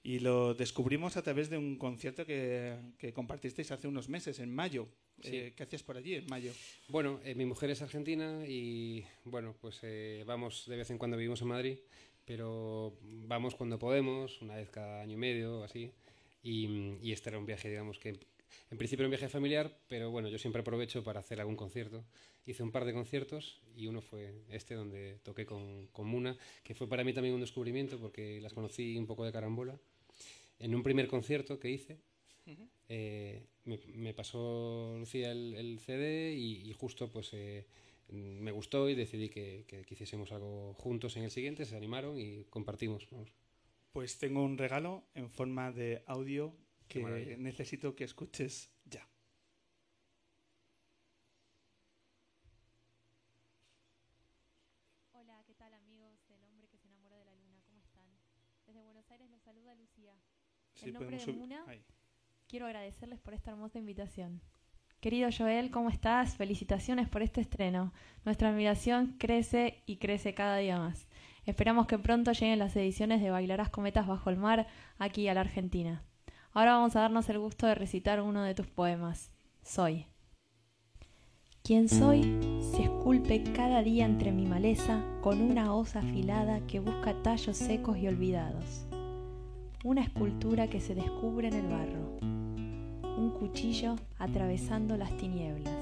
Y 0.05 0.21
lo 0.21 0.55
descubrimos 0.55 1.17
a 1.17 1.23
través 1.23 1.51
de 1.51 1.59
un 1.59 1.77
concierto 1.77 2.25
que, 2.25 2.77
que 2.99 3.13
compartisteis 3.13 3.73
hace 3.73 3.89
unos 3.89 4.09
meses, 4.09 4.39
en 4.39 4.55
mayo. 4.55 4.87
Sí. 5.21 5.37
Eh, 5.37 5.53
¿Qué 5.57 5.65
hacías 5.65 5.83
por 5.83 5.97
allí 5.97 6.15
en 6.15 6.27
mayo? 6.29 6.53
Bueno, 6.87 7.19
eh, 7.25 7.35
mi 7.35 7.45
mujer 7.45 7.71
es 7.71 7.83
argentina 7.83 8.47
y 8.47 9.05
bueno, 9.25 9.57
pues 9.61 9.81
eh, 9.83 10.23
vamos 10.25 10.67
de 10.69 10.77
vez 10.77 10.89
en 10.91 10.99
cuando 10.99 11.17
vivimos 11.17 11.43
en 11.43 11.49
Madrid, 11.49 11.79
pero 12.25 12.97
vamos 13.03 13.57
cuando 13.57 13.77
podemos, 13.77 14.41
una 14.41 14.55
vez 14.55 14.71
cada 14.71 15.01
año 15.01 15.15
y 15.15 15.17
medio 15.17 15.59
o 15.59 15.65
así. 15.65 15.91
Y, 16.45 16.95
y 17.03 17.11
este 17.11 17.31
era 17.31 17.41
un 17.41 17.47
viaje, 17.47 17.69
digamos 17.69 17.99
que 17.99 18.11
en 18.71 18.79
principio 18.79 19.03
era 19.03 19.09
un 19.09 19.19
viaje 19.19 19.29
familiar, 19.29 19.77
pero 19.89 20.13
bueno, 20.13 20.29
yo 20.29 20.39
siempre 20.39 20.61
aprovecho 20.61 21.03
para 21.03 21.19
hacer 21.19 21.41
algún 21.41 21.57
concierto. 21.57 22.05
Hice 22.47 22.63
un 22.63 22.71
par 22.71 22.85
de 22.85 22.93
conciertos 22.93 23.61
y 23.75 23.89
uno 23.89 24.01
fue 24.01 24.45
este 24.51 24.75
donde 24.75 25.19
toqué 25.25 25.45
con, 25.45 25.89
con 25.89 26.07
Muna, 26.07 26.39
que 26.63 26.75
fue 26.75 26.89
para 26.89 27.03
mí 27.03 27.13
también 27.13 27.35
un 27.35 27.41
descubrimiento 27.41 27.99
porque 27.99 28.41
las 28.41 28.53
conocí 28.53 28.97
un 28.97 29.07
poco 29.07 29.25
de 29.25 29.33
carambola. 29.33 29.79
En 30.61 30.75
un 30.75 30.83
primer 30.83 31.09
concierto 31.09 31.59
que 31.59 31.71
hice, 31.71 31.99
eh, 32.89 33.43
me, 33.65 33.79
me 33.97 34.15
pasó 34.15 34.95
Lucía 34.99 35.33
el, 35.33 35.55
el 35.57 35.81
CD 35.81 36.35
y, 36.35 36.71
y 36.71 36.73
justo 36.73 37.11
pues 37.11 37.31
eh, 37.33 37.67
me 38.11 38.53
gustó 38.53 38.89
y 38.89 38.95
decidí 38.95 39.29
que, 39.29 39.65
que- 39.67 39.85
que 39.85 39.95
hiciésemos 39.95 40.31
algo 40.31 40.75
juntos 40.75 41.17
en 41.17 41.25
el 41.25 41.31
siguiente, 41.33 41.65
se 41.65 41.77
animaron 41.77 42.19
y 42.19 42.45
compartimos. 42.45 43.09
vamos. 43.11 43.31
Pues 43.93 44.19
tengo 44.19 44.45
un 44.45 44.57
regalo 44.59 45.05
en 45.15 45.31
forma 45.31 45.73
de 45.73 46.05
audio 46.07 46.55
que 46.89 47.37
necesito 47.39 47.97
que 47.97 48.05
escuches 48.05 48.71
ya. 48.85 49.09
Hola, 55.13 55.43
¿qué 55.47 55.55
tal 55.55 55.75
amigos 55.75 56.27
del 56.29 56.45
hombre 56.45 56.69
que 56.69 56.79
se 56.79 56.87
enamora 56.89 57.17
de 57.17 57.25
la 57.25 57.35
luna? 57.35 57.61
¿Cómo 57.67 57.81
están? 57.81 58.09
Desde 58.67 58.83
Buenos 58.83 59.11
Aires 59.11 59.31
los 59.31 59.43
saluda 59.43 59.75
Lucía. 59.75 60.15
Sí, 60.77 60.89
En 60.89 60.95
nombre 60.95 61.19
de 61.19 61.33
Muna. 61.33 61.65
ahí. 61.67 61.83
Quiero 62.47 62.67
agradecerles 62.67 63.19
por 63.19 63.35
esta 63.35 63.51
hermosa 63.51 63.79
invitación. 63.79 64.41
Querido 65.01 65.29
Joel, 65.37 65.71
¿cómo 65.71 65.89
estás? 65.89 66.37
Felicitaciones 66.37 67.09
por 67.09 67.23
este 67.23 67.41
estreno. 67.41 67.93
Nuestra 68.25 68.51
admiración 68.51 69.17
crece 69.19 69.83
y 69.87 69.97
crece 69.97 70.35
cada 70.35 70.57
día 70.59 70.79
más. 70.79 71.09
Esperamos 71.45 71.87
que 71.87 71.99
pronto 71.99 72.33
lleguen 72.33 72.59
las 72.59 72.77
ediciones 72.77 73.23
de 73.23 73.31
Bailarás 73.31 73.71
Cometas 73.71 74.07
Bajo 74.07 74.31
el 74.31 74.37
Mar 74.37 74.67
aquí 74.99 75.29
a 75.29 75.35
la 75.35 75.41
Argentina. 75.43 76.03
Ahora 76.53 76.75
vamos 76.75 76.97
a 76.97 77.01
darnos 77.01 77.29
el 77.29 77.39
gusto 77.39 77.67
de 77.67 77.75
recitar 77.75 78.21
uno 78.21 78.43
de 78.43 78.55
tus 78.55 78.67
poemas. 78.67 79.31
Soy. 79.63 80.07
Quien 81.63 81.89
soy 81.89 82.23
se 82.73 82.85
esculpe 82.85 83.43
cada 83.53 83.83
día 83.83 84.05
entre 84.05 84.31
mi 84.31 84.47
maleza 84.47 85.05
con 85.21 85.41
una 85.43 85.75
hoz 85.75 85.97
afilada 85.97 86.65
que 86.67 86.81
busca 86.81 87.21
tallos 87.23 87.57
secos 87.57 87.99
y 87.99 88.07
olvidados. 88.07 88.86
Una 89.87 90.03
escultura 90.03 90.67
que 90.67 90.81
se 90.81 90.97
descubre 90.97 91.47
en 91.47 91.55
el 91.55 91.69
barro. 91.69 92.19
Un 93.17 93.31
cuchillo 93.39 93.95
atravesando 94.19 94.97
las 94.97 95.17
tinieblas. 95.17 95.79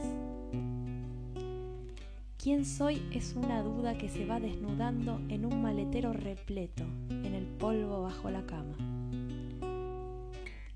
Quién 2.37 2.67
soy 2.67 3.01
es 3.13 3.35
una 3.35 3.63
duda 3.63 3.97
que 3.97 4.11
se 4.11 4.27
va 4.27 4.41
desnudando 4.41 5.23
en 5.31 5.47
un 5.47 5.63
maletero 5.63 6.13
repleto, 6.13 6.85
en 7.09 7.35
el 7.35 7.47
polvo 7.47 8.03
bajo 8.03 8.29
la 8.29 8.45
cama. 8.45 8.77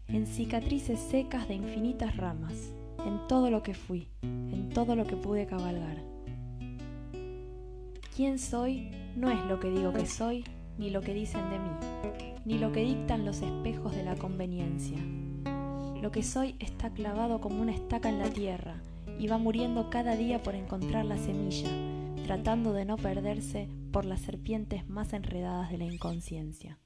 En 0.07 0.27
cicatrices 0.27 0.99
secas 0.99 1.49
de 1.49 1.57
infinitas 1.57 2.17
ramas, 2.17 2.73
en 3.05 3.29
todo 3.29 3.51
lo 3.51 3.63
que 3.63 3.75
fui, 3.75 4.09
en 4.23 4.71
todo 4.71 4.97
lo 4.97 5.07
que 5.07 5.17
pude 5.17 5.45
cabalgar. 5.45 5.99
Quién 8.17 8.39
soy 8.39 8.89
no 9.17 9.31
es 9.31 9.45
lo 9.45 9.61
que 9.61 9.69
digo 9.69 9.93
que 9.93 10.07
soy, 10.07 10.45
ni 10.79 10.89
lo 10.89 11.03
que 11.03 11.13
dicen 11.13 11.43
de 11.51 11.59
mí, 11.59 12.38
ni 12.49 12.57
lo 12.57 12.73
que 12.73 12.81
dictan 12.81 13.27
los 13.27 13.43
espejos 13.43 13.95
de 13.95 14.03
la 14.03 14.17
conveniencia. 14.17 14.97
Lo 16.01 16.11
que 16.11 16.23
soy 16.23 16.57
está 16.61 16.91
clavado 16.91 17.43
como 17.43 17.61
una 17.61 17.75
estaca 17.75 18.09
en 18.09 18.19
la 18.19 18.31
tierra 18.31 18.81
y 19.19 19.27
va 19.27 19.37
muriendo 19.37 19.91
cada 19.91 20.17
día 20.17 20.43
por 20.43 20.55
encontrar 20.55 21.05
la 21.05 21.19
semilla, 21.19 21.69
tratando 22.25 22.73
de 22.73 22.87
no 22.87 22.97
perderse 22.97 23.69
por 23.93 24.07
las 24.07 24.23
serpientes 24.23 24.89
más 24.89 25.13
enredadas 25.13 25.71
de 25.71 25.77
la 25.77 25.85
inconsciencia. 25.85 26.79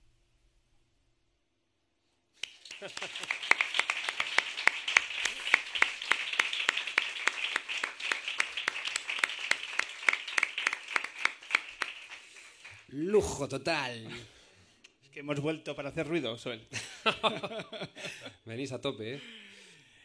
Lujo 12.88 13.46
total. 13.46 14.08
Que 15.12 15.20
hemos 15.20 15.40
vuelto 15.40 15.76
para 15.76 15.90
hacer 15.90 16.06
ruido, 16.08 16.38
Soel. 16.38 16.66
Venís 18.46 18.72
a 18.72 18.80
tope, 18.80 19.14
¿eh? 19.14 19.20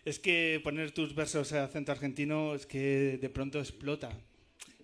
Es 0.03 0.19
que 0.19 0.59
poner 0.63 0.91
tus 0.91 1.15
versos 1.15 1.53
a 1.53 1.63
acento 1.65 1.91
argentino 1.91 2.55
es 2.55 2.65
que 2.65 3.17
de 3.17 3.29
pronto 3.29 3.59
explota. 3.59 4.09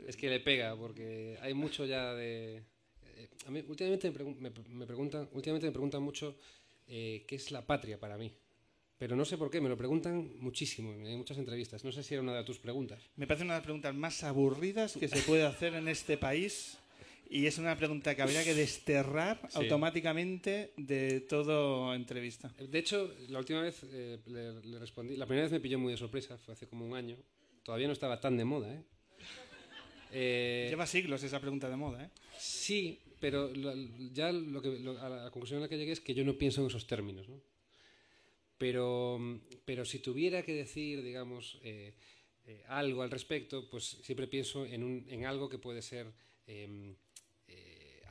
Es 0.07 0.15
que 0.17 0.29
le 0.29 0.39
pega, 0.39 0.75
porque 0.75 1.37
hay 1.41 1.53
mucho 1.53 1.85
ya 1.85 2.13
de... 2.13 2.57
eh, 3.17 3.29
A 3.47 3.51
mí 3.51 3.63
últimamente 3.67 4.09
me, 4.11 4.15
pregun- 4.17 4.37
me- 4.37 4.51
me 4.75 4.85
preguntan, 4.85 5.29
últimamente 5.33 5.67
me 5.67 5.71
preguntan 5.73 6.03
mucho 6.03 6.37
eh, 6.87 7.23
qué 7.27 7.35
es 7.35 7.51
la 7.51 7.65
patria 7.65 7.99
para 7.99 8.17
mí. 8.17 8.31
Pero 8.97 9.15
no 9.15 9.25
sé 9.25 9.37
por 9.37 9.49
qué, 9.49 9.59
me 9.59 9.69
lo 9.69 9.75
preguntan 9.77 10.31
muchísimo 10.39 10.93
en 10.93 11.17
muchas 11.17 11.37
entrevistas. 11.37 11.83
No 11.83 11.91
sé 11.91 12.03
si 12.03 12.13
era 12.13 12.23
una 12.23 12.35
de 12.35 12.43
tus 12.43 12.59
preguntas. 12.59 13.01
Me 13.15 13.27
parece 13.27 13.43
una 13.43 13.53
de 13.55 13.59
las 13.59 13.65
preguntas 13.65 13.93
más 13.95 14.23
aburridas 14.23 14.95
que 14.95 15.07
se 15.09 15.21
puede 15.23 15.43
hacer 15.45 15.73
en 15.73 15.87
este 15.89 16.17
país 16.17 16.77
y 17.35 17.47
es 17.47 17.57
una 17.57 17.75
pregunta 17.75 18.13
que 18.15 18.21
habría 18.21 18.43
que 18.43 18.53
desterrar 18.53 19.39
Sí. 19.49 19.57
automáticamente 19.57 20.71
de 20.77 21.21
toda 21.21 21.95
entrevista. 21.95 22.53
De 22.59 22.77
hecho, 22.79 23.11
la 23.29 23.39
última 23.39 23.61
vez 23.61 23.81
eh, 23.91 24.19
le, 24.27 24.61
le 24.61 24.77
respondí, 24.79 25.15
la 25.17 25.25
primera 25.25 25.45
vez 25.45 25.51
me 25.51 25.59
pilló 25.59 25.79
muy 25.79 25.91
de 25.93 25.97
sorpresa, 25.97 26.37
fue 26.37 26.53
hace 26.53 26.67
como 26.67 26.85
un 26.85 26.93
año. 26.95 27.17
Todavía 27.63 27.87
no 27.87 27.93
estaba 27.93 28.19
tan 28.19 28.37
de 28.37 28.45
moda, 28.45 28.73
¿eh? 28.73 28.83
Eh, 30.11 30.67
Lleva 30.69 30.85
siglos 30.85 31.23
esa 31.23 31.39
pregunta 31.39 31.69
de 31.69 31.75
moda, 31.75 32.03
¿eh? 32.03 32.09
Sí, 32.37 32.99
pero 33.19 33.49
lo- 33.49 33.73
ya 34.13 34.31
lo 34.31 34.61
que, 34.61 34.77
lo- 34.79 34.99
a 35.01 35.09
la 35.09 35.31
conclusión 35.31 35.59
a 35.59 35.61
la 35.63 35.69
que 35.69 35.77
llegué 35.77 35.91
es 35.93 36.01
que 36.01 36.13
yo 36.13 36.23
no 36.23 36.37
pienso 36.37 36.61
en 36.61 36.67
esos 36.67 36.85
términos. 36.85 37.27
¿no? 37.29 37.41
Pero, 38.57 39.19
pero 39.65 39.85
si 39.85 39.99
tuviera 39.99 40.43
que 40.43 40.53
decir, 40.53 41.01
digamos, 41.01 41.57
eh, 41.63 41.93
algo 42.67 43.01
al 43.01 43.09
respecto, 43.09 43.67
pues 43.69 43.83
siempre 44.03 44.27
pienso 44.27 44.65
en, 44.65 44.83
un, 44.83 45.05
en 45.09 45.25
algo 45.25 45.49
que 45.49 45.57
puede 45.57 45.81
ser 45.81 46.11
em, 46.45 46.95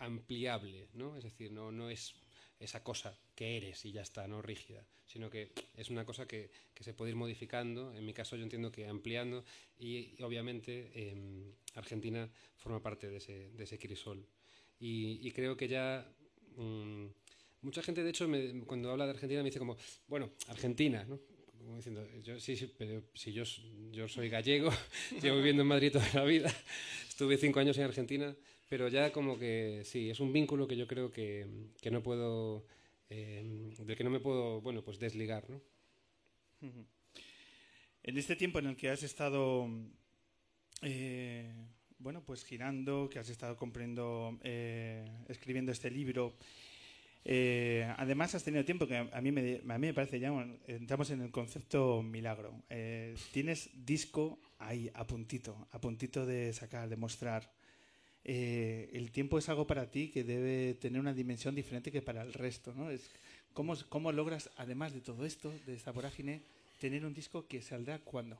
ampliable, 0.04 0.88
¿no? 0.94 1.16
Es 1.16 1.24
decir, 1.24 1.52
no, 1.52 1.72
no 1.72 1.90
es 1.90 2.14
esa 2.58 2.82
cosa 2.82 3.18
que 3.34 3.56
eres 3.56 3.84
y 3.84 3.92
ya 3.92 4.02
está, 4.02 4.26
no 4.28 4.40
rígida, 4.42 4.86
sino 5.06 5.28
que 5.30 5.52
es 5.74 5.90
una 5.90 6.04
cosa 6.04 6.26
que, 6.26 6.50
que 6.74 6.84
se 6.84 6.94
puede 6.94 7.10
ir 7.10 7.16
modificando. 7.16 7.92
En 7.94 8.04
mi 8.06 8.12
caso 8.14 8.36
yo 8.36 8.42
entiendo 8.44 8.70
que 8.70 8.86
ampliando 8.86 9.44
y, 9.78 10.14
y 10.18 10.22
obviamente 10.22 10.90
em, 10.94 11.52
Argentina 11.74 12.30
forma 12.56 12.80
parte 12.82 13.08
de 13.08 13.16
ese, 13.16 13.50
de 13.50 13.64
ese 13.64 13.78
crisol. 13.78 14.26
Y, 14.78 15.26
y 15.26 15.30
creo 15.32 15.56
que 15.56 15.68
ya... 15.68 16.06
mm, 16.56 17.06
mucha 17.62 17.82
gente, 17.82 18.02
de 18.02 18.10
hecho, 18.10 18.28
me- 18.28 18.64
cuando 18.66 18.90
habla 18.90 19.04
de 19.06 19.12
Argentina 19.12 19.42
me 19.42 19.48
dice 19.48 19.58
como, 19.58 19.76
bueno, 20.08 20.32
Argentina, 20.48 21.04
¿no? 21.04 21.20
Como 21.58 21.76
diciendo, 21.76 22.04
yo, 22.22 22.40
sí, 22.40 22.56
sí, 22.56 22.72
pero 22.76 23.04
si 23.14 23.32
yo, 23.32 23.44
yo 23.92 24.08
soy 24.08 24.28
gallego, 24.28 24.70
llevo 25.22 25.36
viviendo 25.36 25.62
en 25.62 25.68
Madrid 25.68 25.92
toda 25.92 26.08
la 26.14 26.24
vida, 26.24 26.52
estuve 27.08 27.36
cinco 27.36 27.60
años 27.60 27.78
en 27.78 27.84
Argentina, 27.84 28.34
pero 28.72 28.88
ya 28.88 29.12
como 29.12 29.38
que 29.38 29.82
sí, 29.84 30.08
es 30.08 30.18
un 30.18 30.32
vínculo 30.32 30.66
que 30.66 30.78
yo 30.78 30.86
creo 30.86 31.10
que, 31.10 31.46
que 31.78 31.90
no 31.90 32.02
puedo, 32.02 32.64
eh, 33.10 33.70
del 33.78 33.94
que 33.94 34.02
no 34.02 34.08
me 34.08 34.18
puedo, 34.18 34.62
bueno, 34.62 34.82
pues 34.82 34.98
desligar, 34.98 35.44
¿no? 35.50 35.60
En 38.02 38.16
este 38.16 38.34
tiempo 38.34 38.60
en 38.60 38.68
el 38.68 38.76
que 38.76 38.88
has 38.88 39.02
estado, 39.02 39.68
eh, 40.80 41.52
bueno, 41.98 42.24
pues 42.24 42.46
girando, 42.46 43.10
que 43.10 43.18
has 43.18 43.28
estado 43.28 43.58
comprando, 43.58 44.38
eh, 44.42 45.06
escribiendo 45.28 45.70
este 45.70 45.90
libro, 45.90 46.38
eh, 47.26 47.86
además 47.98 48.34
has 48.34 48.42
tenido 48.42 48.64
tiempo 48.64 48.86
que 48.86 48.96
a 48.96 49.20
mí 49.20 49.32
me, 49.32 49.60
a 49.68 49.78
mí 49.78 49.86
me 49.88 49.92
parece 49.92 50.18
ya, 50.18 50.32
entramos 50.66 51.10
en 51.10 51.20
el 51.20 51.30
concepto 51.30 52.02
milagro. 52.02 52.62
Eh, 52.70 53.16
tienes 53.32 53.68
disco 53.84 54.40
ahí, 54.58 54.90
a 54.94 55.06
puntito, 55.06 55.68
a 55.72 55.78
puntito 55.78 56.24
de 56.24 56.54
sacar, 56.54 56.88
de 56.88 56.96
mostrar. 56.96 57.52
Eh, 58.24 58.90
el 58.92 59.10
tiempo 59.10 59.38
es 59.38 59.48
algo 59.48 59.66
para 59.66 59.90
ti 59.90 60.08
que 60.08 60.22
debe 60.24 60.74
tener 60.74 61.00
una 61.00 61.12
dimensión 61.14 61.54
diferente 61.54 61.90
que 61.90 62.02
para 62.02 62.22
el 62.22 62.32
resto, 62.32 62.72
¿no? 62.74 62.90
Es, 62.90 63.10
¿cómo, 63.52 63.74
¿Cómo 63.88 64.12
logras, 64.12 64.50
además 64.56 64.92
de 64.94 65.00
todo 65.00 65.24
esto, 65.26 65.52
de 65.66 65.74
esta 65.74 65.90
vorágine, 65.92 66.42
tener 66.80 67.04
un 67.04 67.14
disco 67.14 67.46
que 67.48 67.62
saldrá 67.62 67.98
cuándo? 67.98 68.38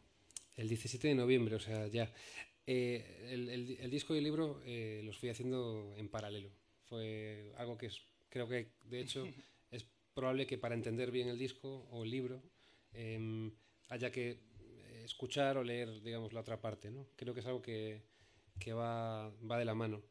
El 0.57 0.69
17 0.69 1.09
de 1.09 1.15
noviembre, 1.15 1.57
o 1.57 1.61
sea, 1.61 1.87
ya. 1.89 2.13
Eh, 2.67 3.29
el, 3.33 3.49
el- 3.49 3.77
el 3.81 3.91
disco 3.91 4.15
y 4.15 4.19
el 4.19 4.25
libro 4.25 4.61
eh, 4.65 5.03
los 5.05 5.17
fui 5.19 5.31
haciendo 5.31 5.95
en 5.97 6.09
paralelo. 6.09 6.51
Fue 6.85 7.53
algo 7.57 7.77
que 7.77 7.87
es, 7.87 8.01
creo 8.29 8.47
que, 8.49 8.69
de 8.85 9.01
hecho, 9.01 9.27
es 9.73 9.85
probable 10.15 10.47
que 10.47 10.59
para 10.59 10.75
entender 10.75 11.11
bien 11.11 11.29
el 11.29 11.39
disco 11.39 11.89
o 11.91 12.05
el 12.05 12.11
libro 12.11 12.41
em, 12.93 13.51
haya 13.89 14.13
que 14.13 14.31
eh, 14.31 15.03
escuchar 15.05 15.57
o 15.57 15.65
leer, 15.65 16.03
digamos, 16.03 16.33
la 16.33 16.41
otra 16.41 16.61
parte, 16.61 16.91
¿no? 16.91 17.07
Creo 17.17 17.35
que 17.35 17.41
es 17.41 17.47
algo 17.47 17.63
que, 17.63 18.03
que 18.63 18.73
va, 18.73 19.31
va 19.51 19.59
de 19.59 19.65
la 19.65 19.75
mano. 19.75 20.03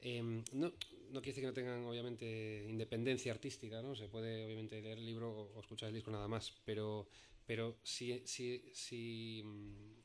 Em, 0.00 0.44
no, 0.52 0.72
no 1.12 1.20
quiere 1.22 1.32
decir 1.32 1.42
que 1.42 1.48
no 1.48 1.54
tengan, 1.60 1.84
obviamente, 1.84 2.26
independencia 2.68 3.32
artística, 3.32 3.82
¿no? 3.82 3.94
Se 3.96 4.08
puede, 4.08 4.44
obviamente, 4.46 4.80
leer 4.82 4.98
el 4.98 5.06
libro 5.06 5.30
o, 5.54 5.60
escuchar 5.60 5.88
el 5.88 5.94
disco 5.94 6.10
nada 6.10 6.28
más, 6.28 6.52
pero, 6.64 7.08
pero 7.46 7.78
si, 7.82 8.22
si, 8.26 8.70
si, 8.74 9.42
mm, 9.44 10.02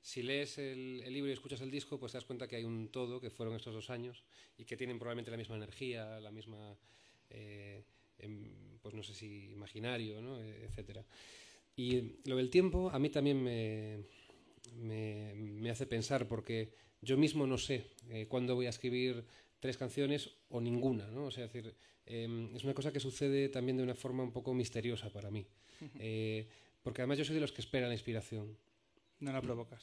si 0.00 0.22
lees 0.22 0.58
el, 0.58 1.02
el 1.04 1.12
libro 1.12 1.30
y 1.30 1.34
escuchas 1.34 1.60
el 1.60 1.70
disco, 1.70 1.98
pues 1.98 2.12
te 2.12 2.18
das 2.18 2.24
cuenta 2.24 2.48
que 2.48 2.56
hay 2.56 2.64
un 2.64 2.88
todo, 2.90 3.20
que 3.20 3.30
fueron 3.30 3.54
estos 3.56 3.74
dos 3.74 3.90
años, 3.90 4.24
y 4.56 4.64
que 4.64 4.76
tienen 4.76 4.98
probablemente 4.98 5.30
la 5.30 5.36
misma 5.36 5.56
energía, 5.56 6.20
la 6.20 6.30
misma, 6.32 6.76
eh, 7.30 7.84
em, 8.18 8.78
pues 8.80 8.94
no 8.94 9.02
sé 9.02 9.14
si 9.14 9.50
imaginario, 9.52 10.20
¿no? 10.22 10.40
E- 10.42 10.64
etcétera. 10.64 11.04
Y 11.76 12.20
lo 12.28 12.36
del 12.36 12.50
tiempo 12.50 12.90
a 12.90 12.98
mí 12.98 13.10
también 13.10 13.42
me, 13.42 14.04
me, 14.74 15.34
me 15.34 15.70
hace 15.70 15.86
pensar, 15.86 16.26
porque 16.28 16.74
yo 17.00 17.16
mismo 17.16 17.46
no 17.46 17.58
sé 17.58 17.86
eh, 18.10 18.26
cuándo 18.28 18.54
voy 18.54 18.66
a 18.66 18.70
escribir 18.70 19.24
tres 19.60 19.76
canciones 19.76 20.30
o 20.50 20.60
ninguna, 20.60 21.06
¿no? 21.08 21.26
O 21.26 21.30
sea, 21.30 21.44
es 21.44 21.52
decir, 21.52 21.74
em, 22.06 22.54
es 22.54 22.64
una 22.64 22.74
cosa 22.74 22.92
que 22.92 23.00
sucede 23.00 23.48
también 23.48 23.76
de 23.76 23.82
una 23.82 23.94
forma 23.94 24.22
un 24.22 24.32
poco 24.32 24.54
misteriosa 24.54 25.10
para 25.10 25.30
mí. 25.30 25.46
Eh, 25.98 26.46
porque 26.82 27.02
además 27.02 27.18
yo 27.18 27.24
soy 27.24 27.34
de 27.34 27.40
los 27.40 27.52
que 27.52 27.60
esperan 27.60 27.88
la 27.88 27.94
inspiración. 27.94 28.56
No 29.20 29.32
la 29.32 29.40
provocas. 29.40 29.82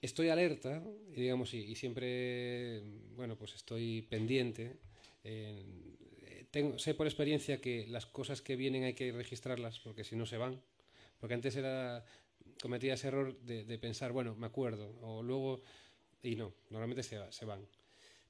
Estoy 0.00 0.28
alerta, 0.28 0.82
y 1.14 1.20
digamos, 1.20 1.52
y, 1.54 1.58
y 1.58 1.74
siempre, 1.74 2.80
bueno, 3.14 3.36
pues 3.36 3.54
estoy 3.54 4.02
pendiente. 4.02 4.78
eh, 5.24 5.64
tengo, 6.50 6.78
sé 6.78 6.94
por 6.94 7.06
experiencia 7.06 7.60
que 7.60 7.86
las 7.88 8.06
cosas 8.06 8.42
que 8.42 8.56
vienen 8.56 8.84
hay 8.84 8.94
que 8.94 9.12
registrarlas 9.12 9.78
porque 9.80 10.04
si 10.04 10.16
no 10.16 10.26
se 10.26 10.36
van. 10.36 10.60
Porque 11.18 11.34
antes 11.34 11.54
era 11.56 12.04
cometía 12.60 12.94
ese 12.94 13.08
error 13.08 13.38
de, 13.42 13.64
de 13.64 13.78
pensar, 13.78 14.12
bueno, 14.12 14.34
me 14.34 14.46
acuerdo, 14.46 14.94
o 15.00 15.22
luego, 15.22 15.62
y 16.22 16.36
no, 16.36 16.52
normalmente 16.70 17.02
se, 17.02 17.18
se 17.32 17.44
van. 17.44 17.66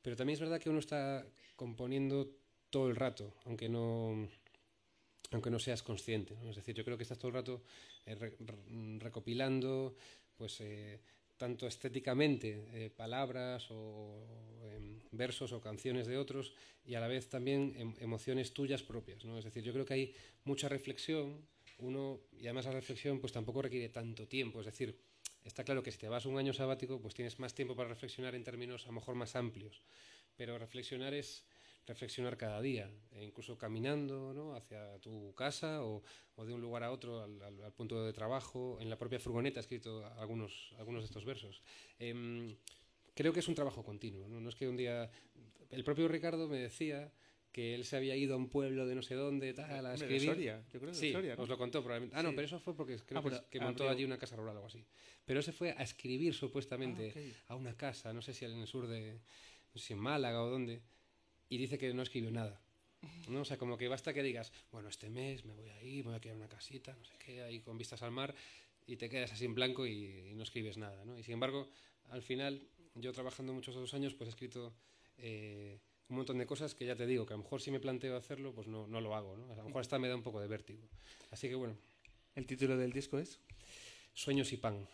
Pero 0.03 0.17
también 0.17 0.35
es 0.35 0.41
verdad 0.41 0.61
que 0.61 0.71
uno 0.71 0.79
está 0.79 1.27
componiendo 1.57 2.31
todo 2.71 2.89
el 2.89 2.97
rato, 2.97 3.35
aunque 3.45 3.69
no, 3.69 4.29
aunque 5.33 5.51
no 5.51 5.59
seas 5.59 5.83
consciente. 5.83 6.37
¿no? 6.43 6.51
Es 6.51 6.57
decir, 6.57 6.75
yo 6.75 6.85
creo 6.85 6.97
que 6.97 7.03
estás 7.03 7.19
todo 7.19 7.29
el 7.29 7.35
rato 7.35 7.63
eh, 8.07 8.15
re- 8.15 8.37
re- 8.41 8.99
recopilando, 8.99 9.95
pues, 10.37 10.61
eh, 10.61 11.01
tanto 11.37 11.67
estéticamente, 11.67 12.65
eh, 12.75 12.91
palabras 12.91 13.67
o 13.71 14.27
em, 14.77 15.01
versos 15.13 15.53
o 15.53 15.61
canciones 15.61 16.07
de 16.07 16.19
otros 16.19 16.53
y 16.85 16.95
a 16.95 17.01
la 17.01 17.09
vez 17.09 17.29
también 17.29 17.73
em- 17.77 17.95
emociones 18.01 18.53
tuyas 18.53 18.83
propias, 18.83 19.25
¿no? 19.25 19.39
Es 19.39 19.45
decir, 19.45 19.63
yo 19.63 19.73
creo 19.73 19.85
que 19.87 19.95
hay 19.95 20.15
mucha 20.45 20.69
reflexión, 20.69 21.41
uno, 21.79 22.21
y 22.33 22.45
además 22.47 22.67
la 22.67 22.73
reflexión 22.73 23.21
pues 23.21 23.33
tampoco 23.33 23.63
requiere 23.63 23.89
tanto 23.89 24.27
tiempo, 24.29 24.61
es 24.61 24.67
decir, 24.67 24.95
está 25.45 25.65
claro 25.65 25.83
que 25.83 25.93
si 25.93 25.99
te 25.99 26.09
vas 26.09 26.27
un 26.27 26.39
año 26.39 26.53
sabático 26.53 27.01
pues 27.01 27.15
tienes 27.15 27.39
más 27.39 27.55
tiempo 27.55 27.75
para 27.77 27.89
reflexionar 27.89 28.35
en 28.35 28.45
términos 28.45 28.85
a 28.85 28.89
lo 28.89 28.95
mejor 28.95 29.15
más 29.15 29.37
amplios, 29.37 29.83
pero 30.37 30.59
reflexionar 30.59 31.15
es 31.15 31.45
reflexionar 31.87 32.37
cada 32.37 32.61
día, 32.61 32.91
e 33.13 33.25
incluso 33.25 33.59
caminando 33.59 34.33
¿no? 34.33 34.55
hacia 34.55 34.99
tu 35.01 35.35
casa 35.35 35.83
o, 35.83 36.03
o 36.37 36.45
de 36.45 36.55
un 36.55 36.61
lugar 36.61 36.85
a 36.85 36.93
otro, 36.93 37.23
al, 37.23 37.73
punto 37.73 38.05
de 38.05 38.13
trabajo, 38.13 38.79
en 38.81 38.89
la 38.89 38.97
propia 38.97 39.19
furgoneta 39.19 39.61
he 39.61 39.63
escrito 39.63 40.07
algunos, 40.19 40.73
algunos 40.79 41.03
de 41.03 41.07
estos 41.07 41.25
versos. 41.25 41.63
Em, 41.99 42.57
creo 43.15 43.33
que 43.33 43.41
es 43.41 43.49
un 43.49 43.55
trabajo 43.55 43.83
continuo. 43.83 44.29
No 44.29 44.49
es 44.49 44.55
que 44.55 44.69
un 44.69 44.77
día... 44.77 45.11
El 45.71 45.85
propio 45.85 46.09
Ricardo 46.09 46.49
me 46.49 46.59
decía 46.59 47.13
que 47.53 47.75
él 47.75 47.85
se 47.85 47.97
había 47.97 48.15
ido 48.17 48.35
a 48.35 48.37
un 48.37 48.49
pueblo 48.49 48.87
de 48.87 48.95
no 48.95 49.03
sé 49.03 49.15
dónde, 49.15 49.53
tal, 49.55 49.71
a 49.87 49.93
Hombre, 49.95 50.07
de 50.07 50.15
escribir. 50.17 50.23
Soria, 50.35 50.65
yo 50.73 50.81
creo 50.81 50.93
de 50.93 50.99
Sí, 50.99 51.13
Soria, 51.13 51.35
¿no? 51.37 51.43
os 51.43 51.49
lo 51.49 51.59
contó 51.59 51.83
probablemente. 51.83 52.17
Ah, 52.17 52.23
no, 52.23 52.31
Sí. 52.31 52.37
pero 52.37 52.47
eso 52.47 52.61
fue 52.61 52.77
porque 52.77 52.97
creo 52.99 53.21
Ah, 53.27 53.45
que, 53.51 53.61
montó 53.61 53.85
abrió- 53.85 53.91
allí 53.97 54.05
una 54.05 54.19
casa 54.19 54.37
rural 54.37 54.55
o 54.55 54.59
algo 54.59 54.67
así. 54.69 54.85
Pero 55.25 55.41
ese 55.41 55.53
fue 55.53 55.73
a 55.73 55.83
escribir 55.83 56.33
supuestamente 56.35 57.13
Ah, 57.49 57.53
a 57.53 57.57
una 57.57 57.77
casa, 57.77 58.13
no 58.13 58.23
sé 58.23 58.35
si 58.35 58.45
en 58.45 58.53
el 58.53 58.67
sur 58.67 58.87
de, 58.87 59.15
no 59.75 59.81
sé 59.81 59.87
si 59.89 59.93
en 59.95 59.99
Málaga 59.99 60.43
o 60.43 60.49
dónde, 60.51 60.81
y 61.49 61.59
dice 61.59 61.77
que 61.79 61.93
no 61.93 62.03
escribió 62.03 62.31
nada. 62.31 62.61
¿no? 63.29 63.41
O 63.41 63.45
sea, 63.45 63.57
como 63.59 63.77
que 63.77 63.89
basta 63.89 64.13
que 64.15 64.23
digas, 64.23 64.53
bueno, 64.71 64.89
este 64.89 65.09
mes 65.11 65.45
me 65.45 65.55
voy 65.55 65.69
a 65.71 65.83
ir, 65.83 66.05
me 66.05 66.11
voy 66.11 66.19
a 66.19 66.21
quedar 66.21 66.37
una 66.37 66.49
casita, 66.49 66.95
no 66.97 67.05
sé 67.05 67.15
qué, 67.19 67.43
ahí 67.43 67.61
con 67.61 67.79
vistas 67.79 68.03
al 68.03 68.11
mar, 68.13 68.35
y 68.87 68.97
te 68.97 69.09
quedas 69.09 69.33
así 69.33 69.45
en 69.45 69.55
blanco 69.55 69.87
y, 69.87 70.29
y 70.31 70.35
no 70.35 70.43
escribes 70.43 70.77
nada, 70.79 71.05
¿no? 71.05 71.19
Y 71.19 71.23
sin 71.23 71.35
embargo, 71.35 71.69
al 72.11 72.23
final, 72.23 72.67
yo 72.95 73.13
trabajando 73.13 73.53
muchos 73.53 73.75
otros 73.77 73.95
años, 73.95 74.15
pues 74.15 74.29
he 74.29 74.31
escrito 74.31 74.75
eh, 75.19 75.79
un 76.11 76.17
montón 76.17 76.39
de 76.39 76.47
cosas 76.47 76.75
que 76.75 76.85
ya 76.85 76.97
te 76.97 77.07
digo, 77.07 77.25
que 77.25 77.33
a 77.35 77.37
lo 77.37 77.43
mejor 77.45 77.61
si 77.63 77.71
me 77.71 77.81
planteo 77.81 78.17
hacerlo, 78.17 78.53
pues 78.53 78.67
no, 78.67 78.87
no 78.87 79.01
lo 79.01 79.15
hago, 79.15 79.37
¿no? 79.37 79.53
A 79.53 79.57
lo 79.57 79.65
mejor 79.65 79.81
hasta 79.81 79.99
me 79.99 80.09
da 80.09 80.17
un 80.17 80.23
poco 80.23 80.41
de 80.41 80.49
vértigo. 80.49 80.83
Así 81.31 81.49
que 81.49 81.55
bueno, 81.55 81.77
El 82.35 82.47
título 82.47 82.77
del 82.77 82.93
disco 82.93 83.19
es 83.19 83.39
sueños 84.15 84.53
y 84.53 84.57
pan, 84.57 84.87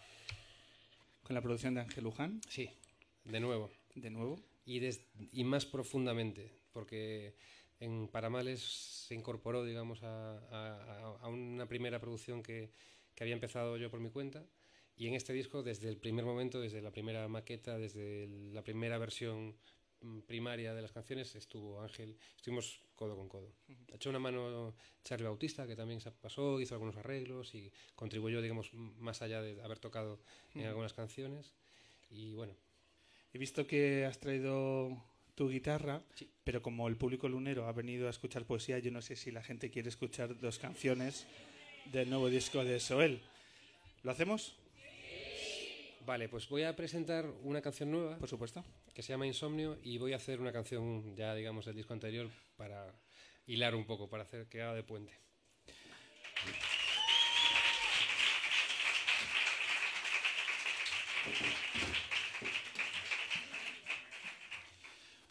con 1.23 1.35
la 1.35 1.41
producción 1.43 1.75
de 1.75 1.81
Ángel 1.81 2.05
Luján, 2.05 2.41
sí, 2.49 2.71
de 3.25 3.41
nuevo. 3.41 3.71
de 3.95 4.11
nuevo. 4.11 4.39
y, 4.65 4.79
des- 4.81 5.01
y 5.33 5.45
más 5.45 5.65
profundamente, 5.67 6.51
porque 6.73 7.35
en 7.81 8.09
Paramales 8.09 8.61
se 9.07 9.15
incorporó, 9.15 9.65
digamos, 9.65 10.03
a, 10.03 10.39
a- 10.51 11.17
a 11.21 11.29
una 11.29 11.67
primera 11.67 11.99
producción 12.01 12.43
que, 12.43 12.71
que 13.15 13.23
había 13.25 13.35
empezado 13.35 13.77
yo 13.77 13.91
por 13.91 14.01
mi 14.01 14.11
cuenta, 14.11 14.45
y 14.97 15.09
en 15.09 15.15
este 15.15 15.33
disco, 15.33 15.63
desde 15.63 15.89
el 15.89 15.99
primer 15.99 16.25
momento, 16.25 16.61
desde 16.61 16.81
la 16.81 16.91
primera 16.91 17.29
maqueta, 17.29 17.79
desde 17.79 18.27
la 18.53 18.63
primera 18.63 18.97
versión 18.99 19.55
primaria 20.27 20.75
de 20.75 20.83
las 20.83 20.93
canciones, 20.93 21.35
estuvo 21.35 21.81
Ángel, 21.81 22.17
estuvimos 22.37 22.81
codo 22.95 23.17
con 23.17 23.29
codo. 23.29 23.53
Echó 23.93 24.11
una 24.11 24.19
mano 24.19 24.75
Charlie 25.05 25.27
Bautista, 25.27 25.67
que 25.67 25.77
también 25.77 26.01
se 26.01 26.11
pasó, 26.11 26.61
hizo 26.61 26.75
algunos 26.75 26.97
arreglos 26.97 27.55
y 27.55 27.73
contribuyó, 27.95 28.41
digamos, 28.43 28.73
más 28.75 29.23
allá 29.23 29.43
de 29.43 29.61
haber 29.63 29.79
tocado 29.79 30.21
en 30.55 30.67
algunas 30.67 30.93
canciones, 30.93 31.55
y 32.11 32.35
bueno, 32.35 32.55
He 33.33 33.39
visto 33.39 33.67
que 33.67 34.07
has 34.07 34.19
traído 34.19 34.97
tu 35.35 35.51
guitarra, 35.51 36.01
Sí. 36.15 36.31
pero 36.43 36.63
como 36.63 36.89
el 36.89 36.97
público 36.97 37.29
lunero 37.29 37.67
ha 37.67 37.73
venido 37.73 38.07
a 38.07 38.11
escuchar 38.11 38.47
poesía, 38.47 38.79
yo 38.79 38.91
no 38.91 39.03
sé 39.03 39.15
si 39.15 39.31
la 39.31 39.43
gente 39.43 39.71
quiere 39.71 39.91
escuchar 39.91 40.41
dos 40.41 40.59
canciones 40.59 41.27
del 41.93 42.09
nuevo 42.09 42.31
disco 42.31 42.65
de 42.65 42.81
Soel. 42.81 43.21
¿Lo 44.03 44.11
hacemos? 44.13 44.57
Vale, 46.07 46.29
pues 46.31 46.49
voy 46.49 46.63
a 46.63 46.75
presentar 46.75 47.27
una 47.43 47.61
canción 47.61 47.91
nueva 47.91 48.17
Por 48.17 48.29
supuesto. 48.29 48.65
Que 48.97 49.03
se 49.03 49.13
llama 49.13 49.27
Insomnio 49.27 49.79
y 49.83 49.99
voy 49.99 50.15
a 50.15 50.17
hacer 50.17 50.41
una 50.41 50.53
canción 50.53 51.15
ya, 51.15 51.35
digamos, 51.35 51.67
del 51.67 51.77
disco 51.77 51.93
anterior 51.93 52.31
para 52.57 52.95
hilar 53.47 53.75
un 53.75 53.85
poco, 53.85 54.09
para 54.09 54.23
hacer 54.23 54.49
que 54.49 54.63
haga 54.63 54.73
de 54.73 54.83
puente. 54.85 55.13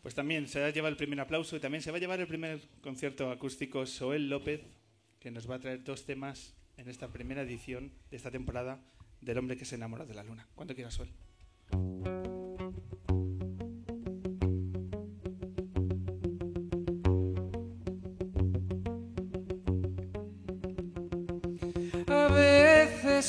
Pues 0.04 0.14
también 0.14 0.48
se 0.48 0.60
va 0.60 0.68
a 0.68 0.70
llevar 0.70 0.92
el 0.92 0.98
primer 0.98 1.20
aplauso 1.20 1.56
y 1.56 1.60
también 1.60 1.82
se 1.82 1.90
va 1.90 1.98
a 1.98 2.00
llevar 2.00 2.20
el 2.20 2.28
primer 2.28 2.62
concierto 2.82 3.32
acústico 3.32 3.88
Soel 3.88 4.30
López, 4.30 4.62
que 5.20 5.32
nos 5.32 5.50
va 5.50 5.56
a 5.56 5.60
traer 5.60 5.84
dos 5.84 6.06
temas 6.06 6.56
en 6.78 6.88
esta 6.88 7.12
primera 7.12 7.42
edición 7.42 7.92
de 8.12 8.18
esta 8.18 8.30
temporada 8.30 8.80
del 9.22 9.40
hombre 9.40 9.58
que 9.58 9.66
se 9.66 9.74
enamora 9.74 10.06
de 10.06 10.14
la 10.14 10.22
luna. 10.22 10.48
Cuando 10.54 10.76
quieras, 10.76 10.94
Soel. 10.94 12.25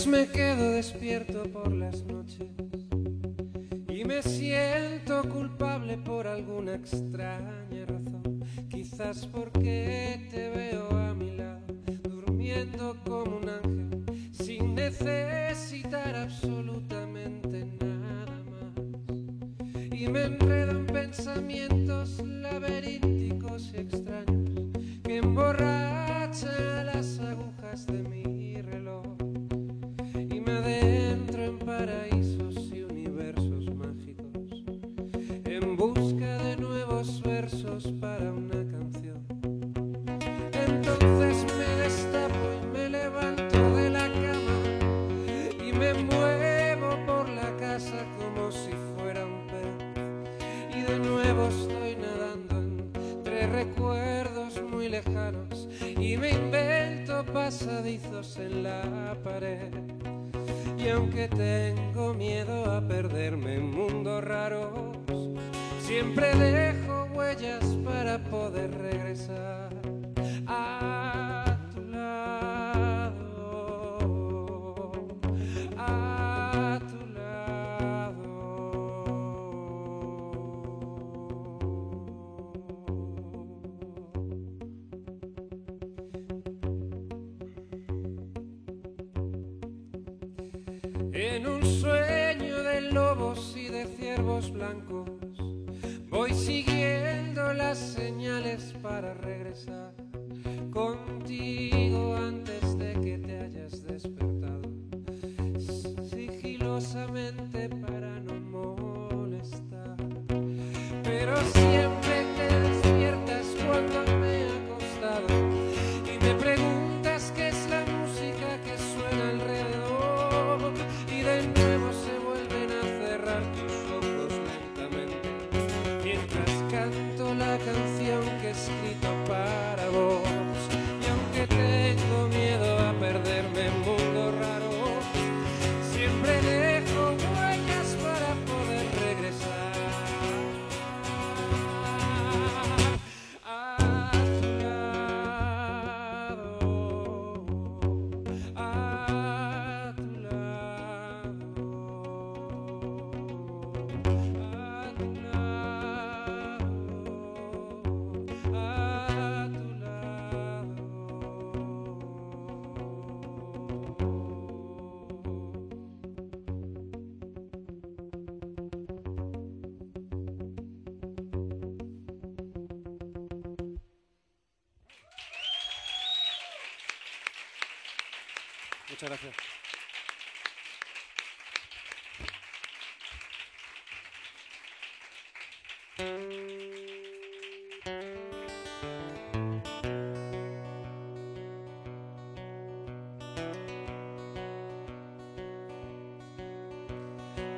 Me 0.07 0.29
quedo 0.29 0.71
despierto 0.71 1.43
por 1.45 1.73
las 1.73 2.05
noches 2.05 2.49
y 3.89 4.05
me 4.05 4.23
siento 4.23 5.23
culpable 5.29 5.99
por 5.99 6.29
alguna 6.29 6.75
extraña 6.75 7.87
razón. 7.87 8.45
Quizás 8.69 9.27
porque 9.27 10.29
te 10.31 10.51
veo 10.51 10.91
a 10.91 11.15
mi 11.15 11.37
lado, 11.37 11.67
durmiendo 12.05 12.97
como 13.05 13.39
un 13.39 13.49
ángel, 13.49 14.05
sin 14.33 14.75
necesitar 14.75 16.15
absolutamente 16.15 17.67
nada 17.81 18.45
más. 18.51 19.93
Y 19.93 20.07
me 20.09 20.25
enredan 20.25 20.87
pensamientos 20.87 22.23
laberínticos 22.25 23.73
y 23.75 23.79
extraños 23.79 24.71
que 25.03 25.17
emborrachan 25.17 26.87
las 26.87 27.19
agujas 27.19 27.87
de 27.87 28.03
mi 28.03 28.26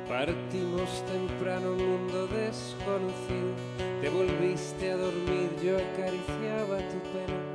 Partimos 0.07 1.03
temprano, 1.05 1.73
mundo 1.73 2.27
desconocido. 2.27 3.53
Te 4.01 4.09
volviste 4.09 4.91
a 4.91 4.95
dormir, 4.95 5.49
yo 5.61 5.75
acariciaba 5.75 6.77
tu 6.89 6.99
pelo. 7.11 7.48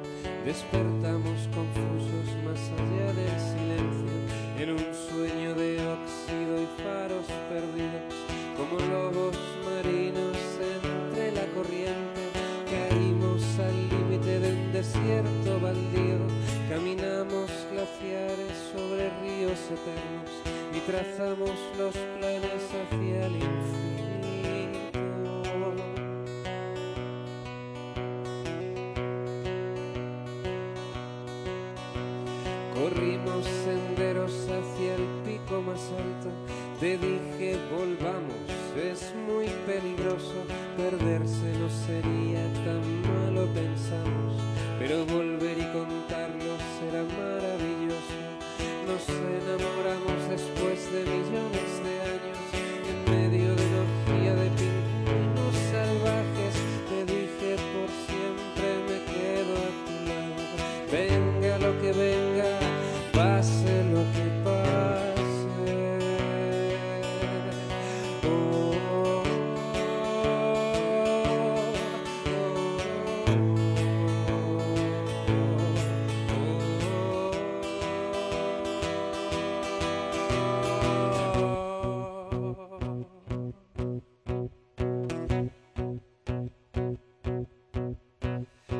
Despertamos 0.44 1.48
confusos 1.54 2.28
más 2.44 2.60
allá 2.76 3.14
del 3.14 3.40
silencio, 3.40 4.12
en 4.58 4.70
un 4.72 4.94
sueño 5.08 5.54
de 5.54 5.78
óxido 5.88 6.60
y 6.60 6.82
faros 6.82 7.24
perdidos, 7.48 8.14
como 8.54 8.78
lobos 8.92 9.38
marinos 9.64 10.36
entre 10.60 11.32
la 11.32 11.46
corriente. 11.54 12.28
Caímos 12.70 13.42
al 13.58 13.88
límite 13.88 14.40
de 14.40 14.52
un 14.52 14.72
desierto 14.72 15.60
baldío, 15.62 16.18
caminamos 16.68 17.50
glaciares 17.72 18.52
sobre 18.70 19.08
ríos 19.22 19.58
eternos 19.72 20.30
y 20.74 20.80
trazamos 20.80 21.56
los 21.78 21.96
planes 22.18 22.68
hacia 22.68 23.26
el 23.26 23.36
infinito. 23.36 24.13
Pase 63.14 63.84
lo 63.92 64.02
que 64.12 64.26
pase. 64.42 64.74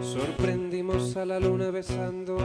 Sorprendimos 0.03 1.17
a 1.17 1.25
la 1.25 1.41
luna 1.41 1.71
besando 1.71 2.37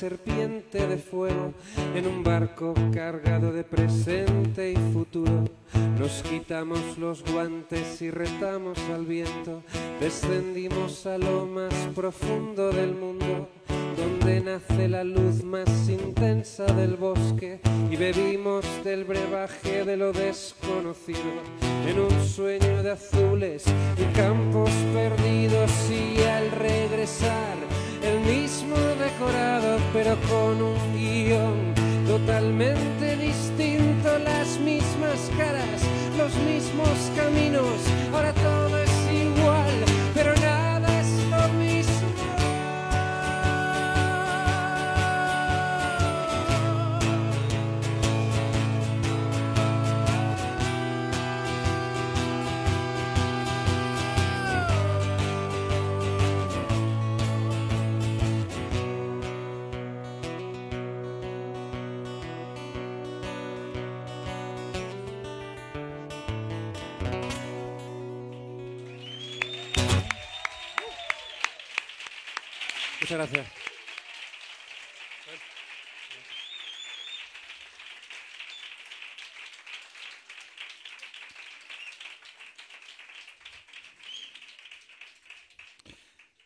serpiente 0.00 0.86
de 0.86 0.96
fuego 0.96 1.52
en 1.94 2.06
un 2.06 2.24
barco 2.24 2.72
cargado 2.90 3.52
de 3.52 3.64
presente 3.64 4.72
y 4.72 4.76
futuro. 4.94 5.44
Nos 5.98 6.22
quitamos 6.22 6.96
los 6.96 7.22
guantes 7.30 8.00
y 8.00 8.10
retamos 8.10 8.78
al 8.94 9.04
viento, 9.04 9.62
descendimos 10.00 11.04
a 11.04 11.18
lo 11.18 11.44
más 11.44 11.74
profundo 11.94 12.70
del 12.70 12.94
mundo, 12.94 13.50
donde 13.94 14.40
nace 14.40 14.88
la 14.88 15.04
luz 15.04 15.44
más 15.44 15.68
intensa 15.90 16.64
del 16.64 16.96
bosque 16.96 17.60
y 17.90 17.96
bebimos 17.96 18.64
del 18.82 19.04
brebaje 19.04 19.84
de 19.84 19.98
lo 19.98 20.12
desconocido 20.12 21.42
en 21.86 22.00
un 22.00 22.26
sueño 22.26 22.82
de 22.82 22.92
azules 22.92 23.64
y 23.98 24.16
campos 24.16 24.70
perdidos 24.94 25.70
y 25.90 26.22
al 26.22 26.50
regresar 26.52 27.79
el 28.02 28.20
mismo 28.20 28.76
decorado 28.98 29.78
pero 29.92 30.16
con 30.28 30.62
un 30.62 30.96
guion 30.96 31.74
totalmente 32.06 33.16
distinto, 33.16 34.18
las 34.18 34.58
mismas 34.58 35.30
caras, 35.36 35.80
los 36.18 36.34
mismos 36.50 37.10
caminos, 37.16 37.78
ahora 38.12 38.32
todo 38.32 38.82
es 38.82 38.89
Muchas 73.10 73.32
gracias. 73.32 73.52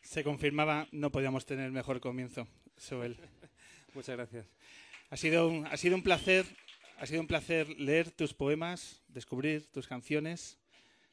Se 0.01 0.25
confirmaba, 0.25 0.89
no 0.91 1.13
podíamos 1.13 1.45
tener 1.45 1.71
mejor 1.71 2.01
comienzo, 2.01 2.49
Soel. 2.79 3.19
Muchas 3.95 4.17
gracias. 4.17 4.47
Ha 5.11 5.19
sido, 5.19 5.49
un, 5.49 5.67
ha 5.67 5.77
sido 5.77 5.97
un 5.97 6.03
placer, 6.03 6.47
ha 6.97 7.05
sido 7.05 7.21
un 7.21 7.27
placer 7.27 7.69
leer 7.79 8.11
tus 8.11 8.33
poemas, 8.33 9.03
descubrir 9.09 9.71
tus 9.71 9.87
canciones. 9.87 10.57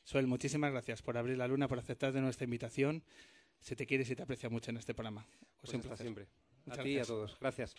Soel, 0.05 0.27
muchísimas 0.27 0.71
gracias 0.71 1.01
por 1.01 1.17
abrir 1.17 1.37
la 1.37 1.49
luna, 1.49 1.67
por 1.67 1.77
aceptar 1.77 2.13
de 2.13 2.21
nuestra 2.21 2.45
invitación. 2.45 3.03
Se 3.61 3.75
te 3.75 3.85
quiere 3.85 4.03
y 4.03 4.05
se 4.05 4.15
te 4.15 4.23
aprecia 4.23 4.49
mucho 4.49 4.71
en 4.71 4.77
este 4.77 4.93
programa. 4.93 5.25
Pues 5.61 5.73
un 5.73 5.81
hasta 5.81 5.95
siempre. 5.97 6.27
Muchas 6.65 6.79
a 6.79 6.83
ti 6.83 6.89
y 6.89 6.99
a 6.99 7.05
todos. 7.05 7.37
Gracias. 7.39 7.75